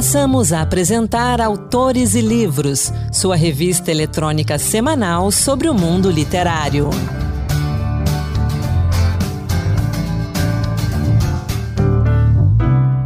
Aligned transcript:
Passamos 0.00 0.50
a 0.50 0.62
apresentar 0.62 1.42
Autores 1.42 2.14
e 2.14 2.22
Livros, 2.22 2.90
sua 3.12 3.36
revista 3.36 3.90
eletrônica 3.90 4.58
semanal 4.58 5.30
sobre 5.30 5.68
o 5.68 5.74
mundo 5.74 6.10
literário. 6.10 6.88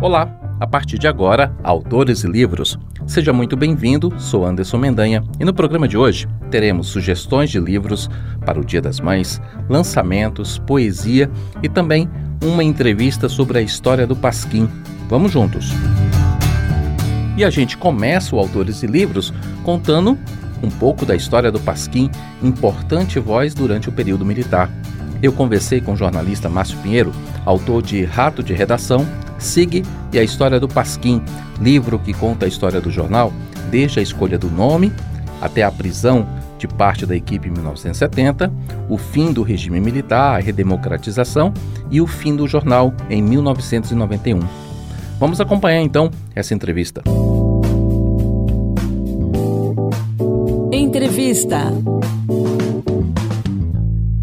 Olá, 0.01 0.31
a 0.61 0.67
partir 0.69 0.97
de 0.97 1.09
agora, 1.09 1.53
Autores 1.65 2.23
e 2.23 2.29
Livros. 2.29 2.79
Seja 3.09 3.33
muito 3.33 3.57
bem-vindo, 3.57 4.15
sou 4.17 4.47
Anderson 4.47 4.79
Mendanha 4.79 5.25
e 5.41 5.45
no 5.45 5.53
programa 5.53 5.89
de 5.89 5.99
hoje 5.99 6.29
teremos 6.49 6.87
sugestões 6.87 7.51
de 7.51 7.59
livros 7.59 8.09
para 8.47 8.61
o 8.61 8.65
Dia 8.65 8.81
das 8.81 9.01
Mães, 9.01 9.43
lançamentos, 9.69 10.59
poesia 10.59 11.29
e 11.61 11.69
também 11.69 12.09
uma 12.41 12.63
entrevista 12.63 13.29
sobre 13.29 13.59
a 13.59 13.63
história 13.63 14.07
do 14.07 14.15
Pasquim. 14.15 14.69
Vamos 15.09 15.33
juntos! 15.33 15.73
E 17.37 17.45
a 17.45 17.51
gente 17.51 17.77
começa 17.77 18.35
o 18.35 18.39
Autores 18.39 18.83
e 18.83 18.87
Livros 18.87 19.33
contando 19.65 20.19
um 20.63 20.71
pouco 20.71 21.05
da 21.05 21.15
história 21.15 21.51
do 21.51 21.61
Pasquim, 21.61 22.11
importante 22.43 23.19
voz 23.19 23.55
durante 23.55 23.89
o 23.89 23.93
período 23.93 24.25
militar. 24.25 24.71
Eu 25.23 25.33
conversei 25.33 25.81
com 25.81 25.93
o 25.93 25.97
jornalista 25.97 26.49
Márcio 26.49 26.79
Pinheiro, 26.79 27.13
autor 27.45 27.83
de 27.83 28.05
Rato 28.05 28.43
de 28.43 28.53
Redação, 28.53 29.07
SIG 29.39 29.85
e 30.13 30.19
a 30.19 30.23
História 30.23 30.61
do 30.61 30.69
Pasquim, 30.69 31.23
livro 31.61 31.99
que 31.99 32.13
conta 32.13 32.47
a 32.47 32.49
história 32.49 32.81
do 32.81 32.91
jornal, 32.91 33.33
desde 33.71 34.01
a 34.01 34.03
escolha 34.03 34.39
do 34.39 34.51
nome 34.51 34.93
até 35.41 35.63
a 35.63 35.71
prisão 35.71 36.27
de 36.59 36.67
parte 36.67 37.05
da 37.05 37.15
equipe 37.15 37.49
em 37.49 37.53
1970, 37.53 38.51
o 38.89 38.97
fim 38.97 39.33
do 39.33 39.43
regime 39.43 39.81
militar, 39.81 40.37
a 40.37 40.39
redemocratização 40.39 41.53
e 41.91 42.01
o 42.01 42.07
fim 42.07 42.35
do 42.35 42.47
jornal 42.49 42.95
em 43.11 43.23
1991. 43.23 44.41
Vamos 45.19 45.41
acompanhar 45.41 45.81
então 45.81 46.11
essa 46.35 46.55
entrevista. 46.55 47.03
Entrevista. 51.35 51.59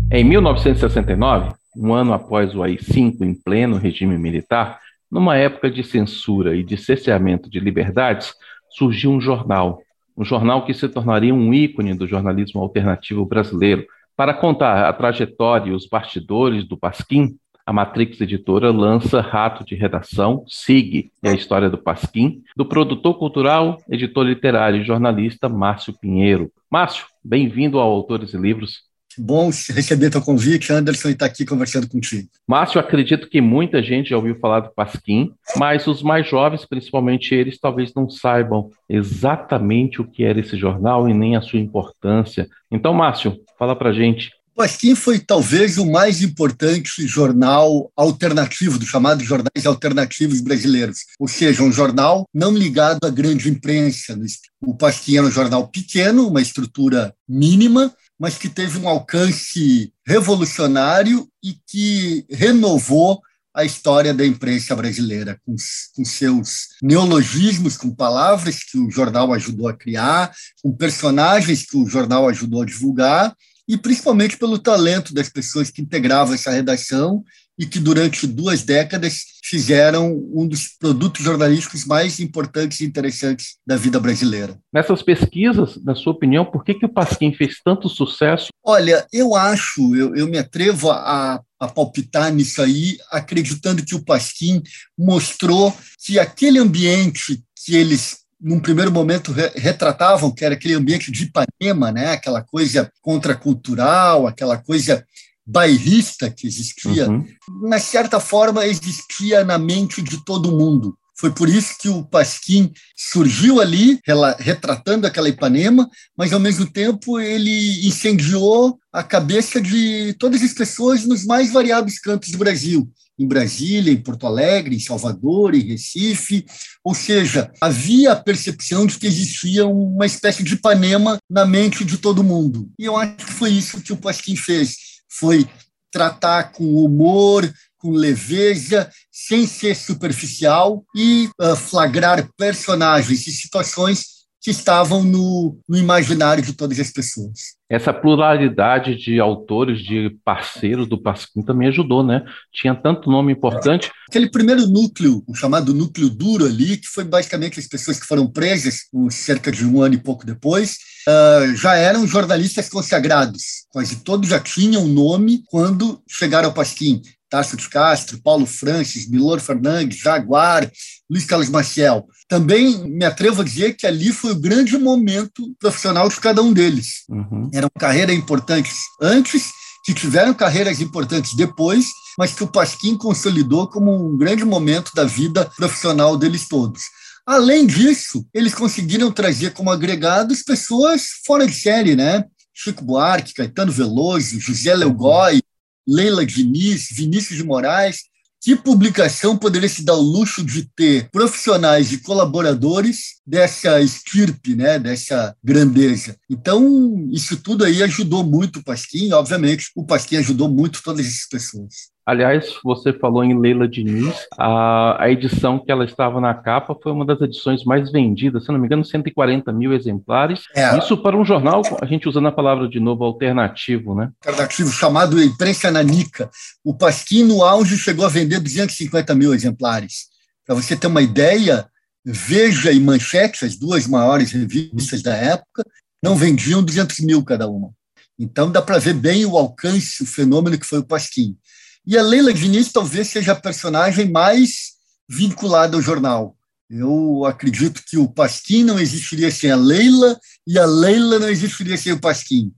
Em 0.09 0.23
1969, 0.23 1.53
um 1.75 1.93
ano 1.93 2.13
após 2.13 2.55
o 2.55 2.63
AI-5 2.63 3.21
em 3.21 3.33
pleno 3.33 3.75
regime 3.77 4.17
militar, 4.17 4.79
numa 5.11 5.35
época 5.35 5.69
de 5.69 5.83
censura 5.83 6.55
e 6.55 6.63
de 6.63 6.77
cerceamento 6.77 7.49
de 7.49 7.59
liberdades, 7.59 8.33
surgiu 8.69 9.11
um 9.11 9.19
jornal, 9.19 9.81
um 10.17 10.23
jornal 10.23 10.65
que 10.65 10.73
se 10.73 10.87
tornaria 10.87 11.35
um 11.35 11.53
ícone 11.53 11.93
do 11.93 12.07
jornalismo 12.07 12.61
alternativo 12.61 13.25
brasileiro. 13.25 13.85
Para 14.15 14.33
contar 14.33 14.87
a 14.87 14.93
trajetória 14.93 15.71
e 15.71 15.73
os 15.73 15.85
bastidores 15.85 16.63
do 16.63 16.77
Pasquim, 16.77 17.35
a 17.71 17.73
Matrix 17.73 18.19
Editora 18.19 18.69
lança 18.69 19.21
Rato 19.21 19.63
de 19.63 19.75
Redação, 19.75 20.43
SIG 20.45 21.09
e 21.23 21.29
a 21.29 21.33
História 21.33 21.69
do 21.69 21.77
Pasquim, 21.77 22.43
do 22.53 22.65
produtor 22.65 23.17
cultural, 23.17 23.81
editor 23.89 24.25
literário 24.25 24.81
e 24.81 24.83
jornalista 24.83 25.47
Márcio 25.47 25.97
Pinheiro. 25.97 26.51
Márcio, 26.69 27.05
bem-vindo 27.23 27.79
ao 27.79 27.89
Autores 27.89 28.33
e 28.33 28.37
Livros. 28.37 28.81
Bom 29.17 29.49
receber 29.69 30.09
teu 30.09 30.21
convite, 30.21 30.71
Anderson, 30.73 31.09
e 31.09 31.11
estar 31.13 31.27
tá 31.27 31.31
aqui 31.31 31.45
conversando 31.45 31.87
contigo. 31.87 32.27
Márcio, 32.45 32.79
acredito 32.79 33.29
que 33.29 33.39
muita 33.39 33.81
gente 33.81 34.09
já 34.09 34.17
ouviu 34.17 34.37
falar 34.37 34.59
do 34.59 34.73
Pasquim, 34.73 35.31
mas 35.55 35.87
os 35.87 36.03
mais 36.03 36.27
jovens, 36.27 36.65
principalmente 36.65 37.33
eles, 37.33 37.57
talvez 37.57 37.93
não 37.93 38.09
saibam 38.09 38.69
exatamente 38.89 40.01
o 40.01 40.05
que 40.05 40.25
era 40.25 40.41
esse 40.41 40.57
jornal 40.57 41.07
e 41.07 41.13
nem 41.13 41.37
a 41.37 41.41
sua 41.41 41.59
importância. 41.59 42.49
Então, 42.69 42.93
Márcio, 42.93 43.37
fala 43.57 43.77
pra 43.77 43.93
gente 43.93 44.31
Pasquim 44.55 44.95
foi 44.95 45.17
talvez 45.17 45.77
o 45.77 45.85
mais 45.85 46.21
importante 46.21 47.07
jornal 47.07 47.91
alternativo, 47.95 48.77
dos 48.77 48.89
chamados 48.89 49.25
jornais 49.25 49.65
alternativos 49.65 50.41
brasileiros, 50.41 50.99
ou 51.19 51.27
seja, 51.27 51.63
um 51.63 51.71
jornal 51.71 52.27
não 52.33 52.55
ligado 52.55 53.05
à 53.05 53.09
grande 53.09 53.49
imprensa. 53.49 54.17
O 54.61 54.75
Pasquim 54.75 55.17
era 55.17 55.25
um 55.25 55.31
jornal 55.31 55.67
pequeno, 55.67 56.27
uma 56.27 56.41
estrutura 56.41 57.13
mínima, 57.27 57.93
mas 58.19 58.37
que 58.37 58.49
teve 58.49 58.77
um 58.77 58.87
alcance 58.87 59.91
revolucionário 60.05 61.27
e 61.43 61.55
que 61.65 62.25
renovou 62.29 63.21
a 63.53 63.65
história 63.65 64.13
da 64.13 64.25
imprensa 64.25 64.75
brasileira, 64.75 65.39
com, 65.45 65.55
com, 65.95 66.05
seus 66.05 66.69
neologismos, 66.81 67.75
com 67.75 67.93
palavras 67.93 68.63
que 68.63 68.77
o 68.77 68.89
jornal 68.89 69.33
ajudou 69.33 69.67
a 69.67 69.73
criar, 69.73 70.31
com 70.63 70.71
personagens 70.71 71.65
que 71.65 71.77
o 71.77 71.87
jornal 71.87 72.29
ajudou 72.29 72.61
a 72.61 72.65
divulgar 72.65 73.35
e 73.71 73.77
principalmente 73.77 74.37
pelo 74.37 74.59
talento 74.59 75.13
das 75.13 75.29
pessoas 75.29 75.71
que 75.71 75.81
integravam 75.81 76.33
essa 76.33 76.51
redação 76.51 77.23
e 77.57 77.65
que 77.65 77.79
durante 77.79 78.27
duas 78.27 78.63
décadas 78.63 79.23
fizeram 79.45 80.11
um 80.33 80.45
dos 80.45 80.75
produtos 80.77 81.23
jornalísticos 81.23 81.85
mais 81.85 82.19
importantes 82.19 82.81
e 82.81 82.85
interessantes 82.85 83.55
da 83.65 83.77
vida 83.77 83.97
brasileira. 83.97 84.59
Nessas 84.73 85.01
pesquisas, 85.01 85.81
na 85.85 85.95
sua 85.95 86.11
opinião, 86.11 86.43
por 86.43 86.65
que, 86.65 86.73
que 86.73 86.85
o 86.85 86.89
Pasquim 86.89 87.31
fez 87.33 87.61
tanto 87.63 87.87
sucesso? 87.87 88.49
Olha, 88.61 89.07
eu 89.13 89.35
acho, 89.35 89.95
eu, 89.95 90.13
eu 90.17 90.27
me 90.27 90.37
atrevo 90.37 90.91
a, 90.91 91.41
a 91.57 91.67
palpitar 91.69 92.33
nisso 92.33 92.61
aí, 92.61 92.97
acreditando 93.09 93.85
que 93.85 93.95
o 93.95 94.03
Pasquim 94.03 94.61
mostrou 94.99 95.73
que 96.05 96.19
aquele 96.19 96.59
ambiente 96.59 97.41
que 97.65 97.73
eles 97.75 98.20
num 98.41 98.59
primeiro 98.59 98.91
momento, 98.91 99.33
retratavam 99.55 100.31
que 100.31 100.43
era 100.43 100.55
aquele 100.55 100.73
ambiente 100.73 101.11
de 101.11 101.25
Ipanema, 101.25 101.91
né? 101.91 102.13
aquela 102.13 102.41
coisa 102.41 102.91
contracultural, 103.01 104.25
aquela 104.25 104.57
coisa 104.57 105.05
bairrista 105.45 106.29
que 106.29 106.47
existia, 106.47 107.09
uhum. 107.09 107.25
mas, 107.63 107.83
de 107.83 107.89
certa 107.89 108.19
forma, 108.19 108.65
existia 108.65 109.43
na 109.43 109.57
mente 109.57 110.01
de 110.01 110.23
todo 110.23 110.57
mundo. 110.57 110.97
Foi 111.17 111.29
por 111.31 111.47
isso 111.47 111.75
que 111.79 111.87
o 111.87 112.03
Pasquim 112.03 112.71
surgiu 112.95 113.61
ali, 113.61 113.99
retratando 114.39 115.05
aquela 115.05 115.29
Ipanema, 115.29 115.87
mas, 116.17 116.33
ao 116.33 116.39
mesmo 116.39 116.65
tempo, 116.65 117.19
ele 117.19 117.87
incendiou 117.87 118.79
a 118.91 119.03
cabeça 119.03 119.61
de 119.61 120.15
todas 120.17 120.41
as 120.41 120.53
pessoas 120.53 121.05
nos 121.05 121.25
mais 121.25 121.51
variados 121.51 121.99
cantos 121.99 122.31
do 122.31 122.39
Brasil 122.39 122.89
em 123.21 123.27
Brasília, 123.27 123.93
em 123.93 124.01
Porto 124.01 124.25
Alegre, 124.25 124.75
em 124.75 124.79
Salvador, 124.79 125.53
em 125.53 125.61
Recife. 125.61 126.45
Ou 126.83 126.95
seja, 126.95 127.51
havia 127.61 128.11
a 128.11 128.15
percepção 128.15 128.85
de 128.85 128.97
que 128.97 129.07
existia 129.07 129.65
uma 129.65 130.05
espécie 130.05 130.43
de 130.43 130.55
Ipanema 130.55 131.17
na 131.29 131.45
mente 131.45 131.85
de 131.85 131.97
todo 131.97 132.23
mundo. 132.23 132.69
E 132.79 132.85
eu 132.85 132.97
acho 132.97 133.17
que 133.17 133.33
foi 133.33 133.51
isso 133.51 133.81
que 133.81 133.93
o 133.93 133.97
Pasquim 133.97 134.35
fez. 134.35 134.75
Foi 135.09 135.47
tratar 135.91 136.51
com 136.51 136.83
humor, 136.83 137.51
com 137.77 137.91
leveza, 137.91 138.89
sem 139.11 139.45
ser 139.45 139.75
superficial 139.75 140.85
e 140.95 141.29
uh, 141.39 141.55
flagrar 141.55 142.29
personagens 142.37 143.27
e 143.27 143.31
situações 143.31 144.20
que 144.41 144.49
estavam 144.49 145.03
no, 145.03 145.55
no, 145.69 145.77
imaginário 145.77 146.43
de 146.43 146.53
todas 146.53 146.79
as 146.79 146.91
pessoas. 146.91 147.55
Essa 147.69 147.93
pluralidade 147.93 148.95
de 148.95 149.19
autores, 149.19 149.79
de 149.83 150.17
parceiros 150.25 150.87
do 150.87 150.99
Pasquim 150.99 151.43
também 151.43 151.67
ajudou, 151.67 152.03
né? 152.03 152.25
Tinha 152.51 152.73
tanto 152.73 153.09
nome 153.09 153.31
importante. 153.31 153.91
Aquele 154.09 154.29
primeiro 154.29 154.65
núcleo, 154.67 155.23
o 155.27 155.35
chamado 155.35 155.75
núcleo 155.75 156.09
duro 156.09 156.45
ali, 156.45 156.77
que 156.77 156.87
foi 156.87 157.03
basicamente 157.03 157.59
as 157.59 157.67
pessoas 157.67 157.99
que 157.99 158.07
foram 158.07 158.27
presas 158.27 158.87
cerca 159.11 159.51
de 159.51 159.63
um 159.63 159.79
ano 159.79 159.93
e 159.93 160.01
pouco 160.01 160.25
depois, 160.25 160.77
uh, 161.07 161.55
já 161.55 161.75
eram 161.75 162.07
jornalistas 162.07 162.67
consagrados. 162.67 163.67
Quase 163.69 164.03
todos 164.03 164.27
já 164.27 164.39
tinham 164.39 164.87
nome 164.87 165.43
quando 165.45 166.01
chegaram 166.09 166.49
ao 166.49 166.53
Pasquim. 166.53 166.99
De 167.31 167.69
Castro, 167.69 168.21
Paulo 168.21 168.45
Francis, 168.45 169.09
Milor 169.09 169.39
Fernandes, 169.39 169.99
Jaguar, 169.99 170.69
Luiz 171.09 171.25
Carlos 171.25 171.49
Maciel. 171.49 172.05
Também 172.27 172.77
me 172.89 173.05
atrevo 173.05 173.41
a 173.41 173.45
dizer 173.45 173.75
que 173.75 173.87
ali 173.87 174.11
foi 174.11 174.31
o 174.31 174.39
grande 174.39 174.77
momento 174.77 175.55
profissional 175.57 176.09
de 176.09 176.19
cada 176.19 176.41
um 176.41 176.51
deles. 176.51 177.03
Uhum. 177.09 177.49
Eram 177.53 177.69
carreiras 177.79 178.15
importantes 178.15 178.79
antes, 179.01 179.49
que 179.85 179.93
tiveram 179.93 180.33
carreiras 180.33 180.81
importantes 180.81 181.33
depois, 181.33 181.85
mas 182.17 182.33
que 182.33 182.43
o 182.43 182.47
Pasquim 182.47 182.97
consolidou 182.97 183.67
como 183.67 183.93
um 183.93 184.17
grande 184.17 184.43
momento 184.43 184.91
da 184.93 185.05
vida 185.05 185.49
profissional 185.55 186.17
deles 186.17 186.47
todos. 186.49 186.81
Além 187.25 187.65
disso, 187.65 188.25
eles 188.33 188.53
conseguiram 188.53 189.09
trazer 189.09 189.53
como 189.53 189.71
agregados 189.71 190.43
pessoas 190.43 191.03
fora 191.25 191.47
de 191.47 191.53
série, 191.53 191.95
né? 191.95 192.25
Chico 192.53 192.83
Buarque, 192.83 193.33
Caetano 193.33 193.71
Veloso, 193.71 194.39
José 194.39 194.75
Leogói, 194.75 195.41
Leila 195.87 196.25
Diniz, 196.25 196.87
Vinícius 196.91 197.37
de 197.37 197.43
Moraes, 197.43 198.11
que 198.41 198.55
publicação 198.55 199.37
poderia 199.37 199.69
se 199.69 199.83
dar 199.85 199.93
o 199.93 200.01
luxo 200.01 200.43
de 200.43 200.67
ter 200.75 201.09
profissionais 201.11 201.91
e 201.91 201.99
colaboradores 201.99 203.21
dessa 203.25 203.79
estirpe, 203.79 204.55
né, 204.55 204.79
dessa 204.79 205.35
grandeza? 205.43 206.17
Então, 206.27 207.07
isso 207.11 207.37
tudo 207.37 207.63
aí 207.63 207.83
ajudou 207.83 208.23
muito 208.23 208.59
o 208.59 208.63
Pasquim, 208.63 209.11
obviamente, 209.11 209.69
o 209.75 209.85
Pasquim 209.85 210.15
ajudou 210.17 210.49
muito 210.49 210.81
todas 210.83 211.05
essas 211.05 211.27
pessoas. 211.27 211.91
Aliás, 212.11 212.55
você 212.61 212.91
falou 212.91 213.23
em 213.23 213.39
Leila 213.39 213.65
Diniz, 213.65 214.27
a, 214.37 215.01
a 215.01 215.09
edição 215.09 215.57
que 215.57 215.71
ela 215.71 215.85
estava 215.85 216.19
na 216.19 216.33
capa 216.33 216.75
foi 216.83 216.91
uma 216.91 217.05
das 217.05 217.21
edições 217.21 217.63
mais 217.63 217.89
vendidas, 217.89 218.43
se 218.43 218.51
não 218.51 218.59
me 218.59 218.65
engano, 218.65 218.83
140 218.83 219.49
mil 219.53 219.71
exemplares. 219.71 220.41
É. 220.53 220.77
Isso 220.77 220.97
para 220.97 221.15
um 221.15 221.23
jornal, 221.23 221.61
a 221.81 221.85
gente 221.85 222.09
usando 222.09 222.27
a 222.27 222.31
palavra 222.33 222.67
de 222.67 222.81
novo, 222.81 223.05
alternativo, 223.05 223.95
né? 223.95 224.09
Alternativo, 224.25 224.69
chamado 224.73 225.23
Imprensa 225.23 225.71
Nanica. 225.71 226.29
O 226.65 226.73
Pasquim, 226.77 227.23
no 227.23 227.45
auge, 227.45 227.77
chegou 227.77 228.05
a 228.05 228.09
vender 228.09 228.41
250 228.41 229.15
mil 229.15 229.33
exemplares. 229.33 230.07
Para 230.45 230.55
você 230.55 230.75
ter 230.75 230.87
uma 230.87 231.01
ideia, 231.01 231.65
Veja 232.03 232.73
e 232.73 232.79
Manchete, 232.81 233.45
as 233.45 233.55
duas 233.55 233.87
maiores 233.87 234.33
revistas 234.33 235.01
da 235.01 235.15
época, 235.15 235.63
não 236.03 236.17
vendiam 236.17 236.61
200 236.61 236.99
mil 236.99 237.23
cada 237.23 237.47
uma. 237.47 237.71
Então 238.19 238.51
dá 238.51 238.61
para 238.61 238.79
ver 238.79 238.95
bem 238.95 239.25
o 239.25 239.37
alcance, 239.37 240.03
o 240.03 240.05
fenômeno 240.05 240.59
que 240.59 240.65
foi 240.65 240.79
o 240.79 240.85
Pasquim. 240.85 241.37
E 241.85 241.97
a 241.97 242.01
Leila 242.03 242.33
Diniz 242.33 242.71
talvez 242.71 243.07
seja 243.07 243.31
a 243.31 243.39
personagem 243.39 244.09
mais 244.09 244.73
vinculada 245.09 245.75
ao 245.75 245.81
jornal. 245.81 246.37
Eu 246.69 247.25
acredito 247.25 247.83
que 247.85 247.97
o 247.97 248.07
Pasquim 248.07 248.63
não 248.63 248.79
existiria 248.79 249.29
sem 249.29 249.51
a 249.51 249.55
Leila 249.55 250.17
e 250.47 250.57
a 250.57 250.65
Leila 250.65 251.19
não 251.19 251.27
existiria 251.27 251.77
sem 251.77 251.91
o 251.91 251.99
Pasquim. 251.99 252.53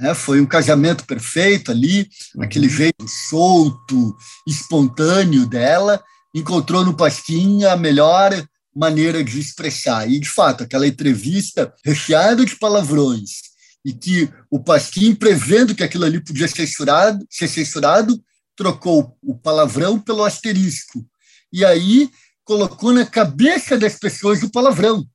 É, 0.00 0.14
foi 0.14 0.40
um 0.40 0.46
casamento 0.46 1.04
perfeito 1.04 1.72
ali, 1.72 2.08
uhum. 2.36 2.44
aquele 2.44 2.68
jeito 2.68 3.06
solto, 3.28 4.16
espontâneo 4.46 5.44
dela, 5.44 6.02
encontrou 6.32 6.84
no 6.84 6.96
Pasquim 6.96 7.64
a 7.64 7.76
melhor 7.76 8.32
maneira 8.74 9.24
de 9.24 9.40
expressar. 9.40 10.08
E, 10.08 10.20
de 10.20 10.28
fato, 10.28 10.62
aquela 10.62 10.86
entrevista 10.86 11.74
recheada 11.84 12.44
de 12.44 12.56
palavrões, 12.56 13.48
e 13.84 13.92
que 13.92 14.30
o 14.50 14.62
Pasquim, 14.62 15.14
prevendo 15.14 15.74
que 15.74 15.82
aquilo 15.82 16.04
ali 16.04 16.20
podia 16.22 16.46
ser 16.46 16.66
censurado, 16.66 17.26
ser 17.28 17.48
censurado 17.48 18.22
trocou 18.58 19.16
o 19.22 19.38
palavrão 19.38 20.00
pelo 20.00 20.24
asterisco. 20.24 21.06
E 21.52 21.64
aí 21.64 22.10
colocou 22.44 22.92
na 22.92 23.06
cabeça 23.06 23.78
das 23.78 23.94
pessoas 23.94 24.42
o 24.42 24.50
palavrão. 24.50 25.06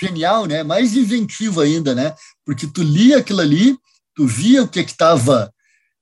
Genial, 0.00 0.46
né? 0.46 0.62
Mais 0.62 0.96
inventivo 0.96 1.60
ainda, 1.60 1.94
né? 1.94 2.14
Porque 2.46 2.66
tu 2.66 2.82
lia 2.82 3.18
aquilo 3.18 3.40
ali, 3.40 3.76
tu 4.14 4.26
via 4.26 4.62
o 4.62 4.68
que 4.68 4.80
estava 4.80 5.52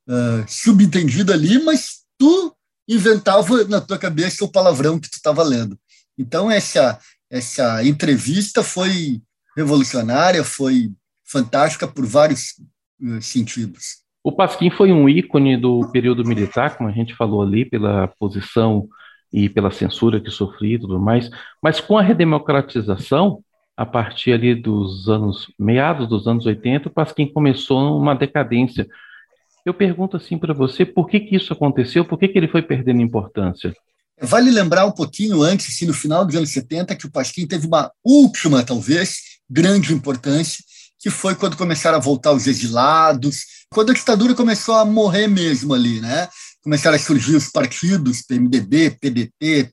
uh, 0.09 0.45
subentendido 0.49 1.33
ali, 1.33 1.63
mas 1.63 2.05
tu 2.17 2.57
inventava 2.89 3.65
na 3.65 3.81
tua 3.81 3.99
cabeça 3.99 4.45
o 4.45 4.51
palavrão 4.51 4.99
que 4.99 5.11
tu 5.11 5.15
estava 5.15 5.43
lendo. 5.43 5.79
Então, 6.17 6.49
essa, 6.49 6.99
essa 7.29 7.85
entrevista 7.85 8.63
foi 8.63 9.21
revolucionária, 9.57 10.45
foi 10.45 10.93
fantástica 11.25 11.89
por 11.89 12.07
vários 12.07 12.55
uh, 13.03 13.21
sentidos. 13.21 14.06
O 14.27 14.33
Pasquim 14.33 14.71
foi 14.71 14.91
um 14.91 15.09
ícone 15.09 15.57
do 15.57 15.89
período 15.93 16.25
militar, 16.25 16.77
como 16.77 16.89
a 16.89 16.93
gente 16.93 17.15
falou 17.15 17.43
ali, 17.43 17.65
pela 17.65 18.09
posição 18.09 18.89
e 19.33 19.49
pela 19.49 19.71
censura 19.71 20.21
que 20.21 20.33
sofria 20.33 20.75
e 20.75 20.79
tudo 20.81 20.99
mais, 20.99 21.31
mas 21.63 21.81
com 21.81 21.97
a 21.97 22.03
redemocratização, 22.03 23.41
a 23.77 23.87
partir 23.87 24.33
ali 24.33 24.53
dos 24.53 25.09
anos, 25.09 25.47
meados 25.57 26.09
dos 26.09 26.27
anos 26.27 26.45
80, 26.45 26.89
o 26.89 26.93
Pasquim 26.93 27.29
começou 27.29 27.97
uma 27.97 28.17
decadência. 28.17 28.89
Eu 29.65 29.73
pergunto 29.73 30.17
assim 30.17 30.37
para 30.37 30.53
você, 30.53 30.85
por 30.85 31.09
que, 31.09 31.21
que 31.21 31.37
isso 31.37 31.53
aconteceu? 31.53 32.05
Por 32.05 32.19
que, 32.19 32.27
que 32.27 32.37
ele 32.37 32.49
foi 32.49 32.63
perdendo 32.63 33.01
importância? 33.01 33.73
Vale 34.21 34.51
lembrar 34.51 34.87
um 34.87 34.93
pouquinho 34.93 35.41
antes, 35.41 35.69
assim, 35.69 35.87
no 35.87 35.95
final 35.95 36.27
dos 36.27 36.35
anos 36.35 36.51
70, 36.51 36.97
que 36.97 37.07
o 37.07 37.13
Pasquim 37.13 37.47
teve 37.47 37.69
uma 37.69 37.93
última, 38.05 38.65
talvez, 38.65 39.39
grande 39.49 39.95
importância, 39.95 40.65
que 41.07 41.11
foi 41.11 41.37
quando 41.37 41.57
começaram 41.57 41.99
a 41.99 42.01
voltar 42.01 42.33
os 42.33 42.49
exilados, 42.49 43.45
quando 43.71 43.91
a 43.91 43.95
ditadura 43.95 44.35
começou 44.35 44.75
a 44.75 44.85
morrer 44.85 45.29
mesmo 45.29 45.73
ali, 45.73 46.01
né? 46.01 46.29
Começaram 46.61 46.97
a 46.97 46.99
surgir 46.99 47.37
os 47.37 47.49
partidos, 47.49 48.23
PMDB, 48.23 48.91
PDT, 49.01 49.71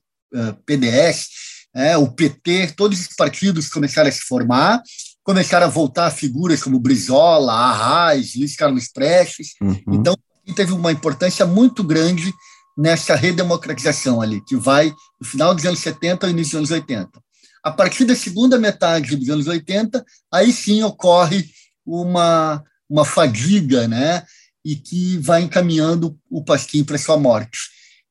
PDS, 0.64 1.26
é, 1.74 1.96
o 1.96 2.06
PT, 2.06 2.74
todos 2.76 3.00
os 3.00 3.08
partidos 3.16 3.68
começaram 3.68 4.08
a 4.08 4.12
se 4.12 4.20
formar, 4.20 4.80
começaram 5.24 5.66
a 5.66 5.68
voltar 5.68 6.08
figuras 6.12 6.62
como 6.62 6.78
Brizola, 6.78 7.52
Arraes, 7.52 8.36
Luiz 8.36 8.54
Carlos 8.54 8.86
Prestes. 8.86 9.54
Uhum. 9.60 9.76
Então, 9.88 10.16
teve 10.54 10.72
uma 10.72 10.92
importância 10.92 11.44
muito 11.44 11.82
grande 11.82 12.32
nessa 12.78 13.16
redemocratização 13.16 14.22
ali, 14.22 14.40
que 14.44 14.54
vai 14.54 14.94
do 15.20 15.26
final 15.26 15.52
dos 15.52 15.66
anos 15.66 15.80
70 15.80 16.26
ao 16.26 16.30
início 16.30 16.60
dos 16.60 16.70
anos 16.70 16.70
80. 16.70 17.23
A 17.64 17.70
partir 17.70 18.04
da 18.04 18.14
segunda 18.14 18.58
metade 18.58 19.16
dos 19.16 19.30
anos 19.30 19.46
80, 19.46 20.04
aí 20.30 20.52
sim 20.52 20.82
ocorre 20.82 21.48
uma, 21.84 22.62
uma 22.88 23.04
fadiga, 23.04 23.88
né? 23.88 24.22
E 24.64 24.76
que 24.76 25.18
vai 25.18 25.42
encaminhando 25.42 26.16
o 26.30 26.44
Pasquim 26.44 26.84
para 26.84 26.98
sua 26.98 27.16
morte. 27.16 27.58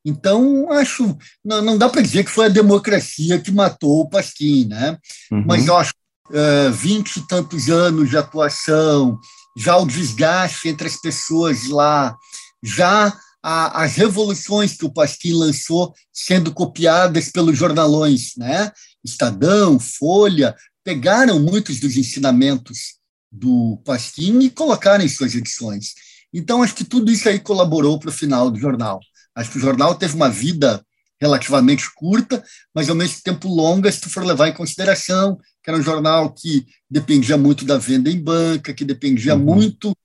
Então, 0.04 0.70
acho, 0.72 1.16
não, 1.42 1.62
não 1.62 1.78
dá 1.78 1.88
para 1.88 2.02
dizer 2.02 2.24
que 2.24 2.30
foi 2.30 2.46
a 2.46 2.50
democracia 2.50 3.38
que 3.38 3.50
matou 3.50 4.00
o 4.00 4.08
Pasquim, 4.08 4.66
né? 4.66 4.98
Uhum. 5.30 5.44
Mas 5.46 5.66
eu 5.66 5.76
acho 5.76 5.94
é, 6.32 6.70
vinte 6.70 7.16
e 7.16 7.26
tantos 7.26 7.68
anos 7.68 8.10
de 8.10 8.16
atuação, 8.16 9.18
já 9.56 9.76
o 9.76 9.86
desgaste 9.86 10.68
entre 10.68 10.86
as 10.86 11.00
pessoas 11.00 11.68
lá, 11.68 12.16
já 12.62 13.16
a, 13.42 13.82
as 13.82 13.94
revoluções 13.94 14.76
que 14.76 14.84
o 14.84 14.92
Pasquim 14.92 15.32
lançou 15.32 15.94
sendo 16.12 16.52
copiadas 16.52 17.30
pelos 17.30 17.56
jornalões, 17.56 18.32
né? 18.36 18.72
Estadão, 19.04 19.78
Folha, 19.78 20.54
pegaram 20.82 21.38
muitos 21.38 21.80
dos 21.80 21.96
ensinamentos 21.96 22.94
do 23.30 23.80
Pasquim 23.84 24.40
e 24.40 24.50
colocaram 24.50 25.04
em 25.04 25.08
suas 25.08 25.34
edições. 25.34 25.94
Então, 26.32 26.62
acho 26.62 26.74
que 26.74 26.84
tudo 26.84 27.10
isso 27.10 27.28
aí 27.28 27.38
colaborou 27.38 27.98
para 27.98 28.10
o 28.10 28.12
final 28.12 28.50
do 28.50 28.58
jornal. 28.58 29.00
Acho 29.34 29.50
que 29.50 29.58
o 29.58 29.60
jornal 29.60 29.94
teve 29.94 30.14
uma 30.14 30.30
vida 30.30 30.84
relativamente 31.20 31.92
curta, 31.94 32.42
mas 32.74 32.88
ao 32.88 32.94
mesmo 32.94 33.20
tempo 33.22 33.48
longa, 33.48 33.90
se 33.90 34.00
tu 34.00 34.10
for 34.10 34.24
levar 34.24 34.48
em 34.48 34.54
consideração 34.54 35.38
que 35.62 35.70
era 35.70 35.78
um 35.78 35.82
jornal 35.82 36.32
que 36.32 36.66
dependia 36.90 37.38
muito 37.38 37.64
da 37.64 37.78
venda 37.78 38.10
em 38.10 38.22
banca, 38.22 38.74
que 38.74 38.84
dependia 38.84 39.34
uhum. 39.34 39.42
muito 39.42 39.96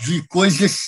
de 0.00 0.24
coisas 0.28 0.78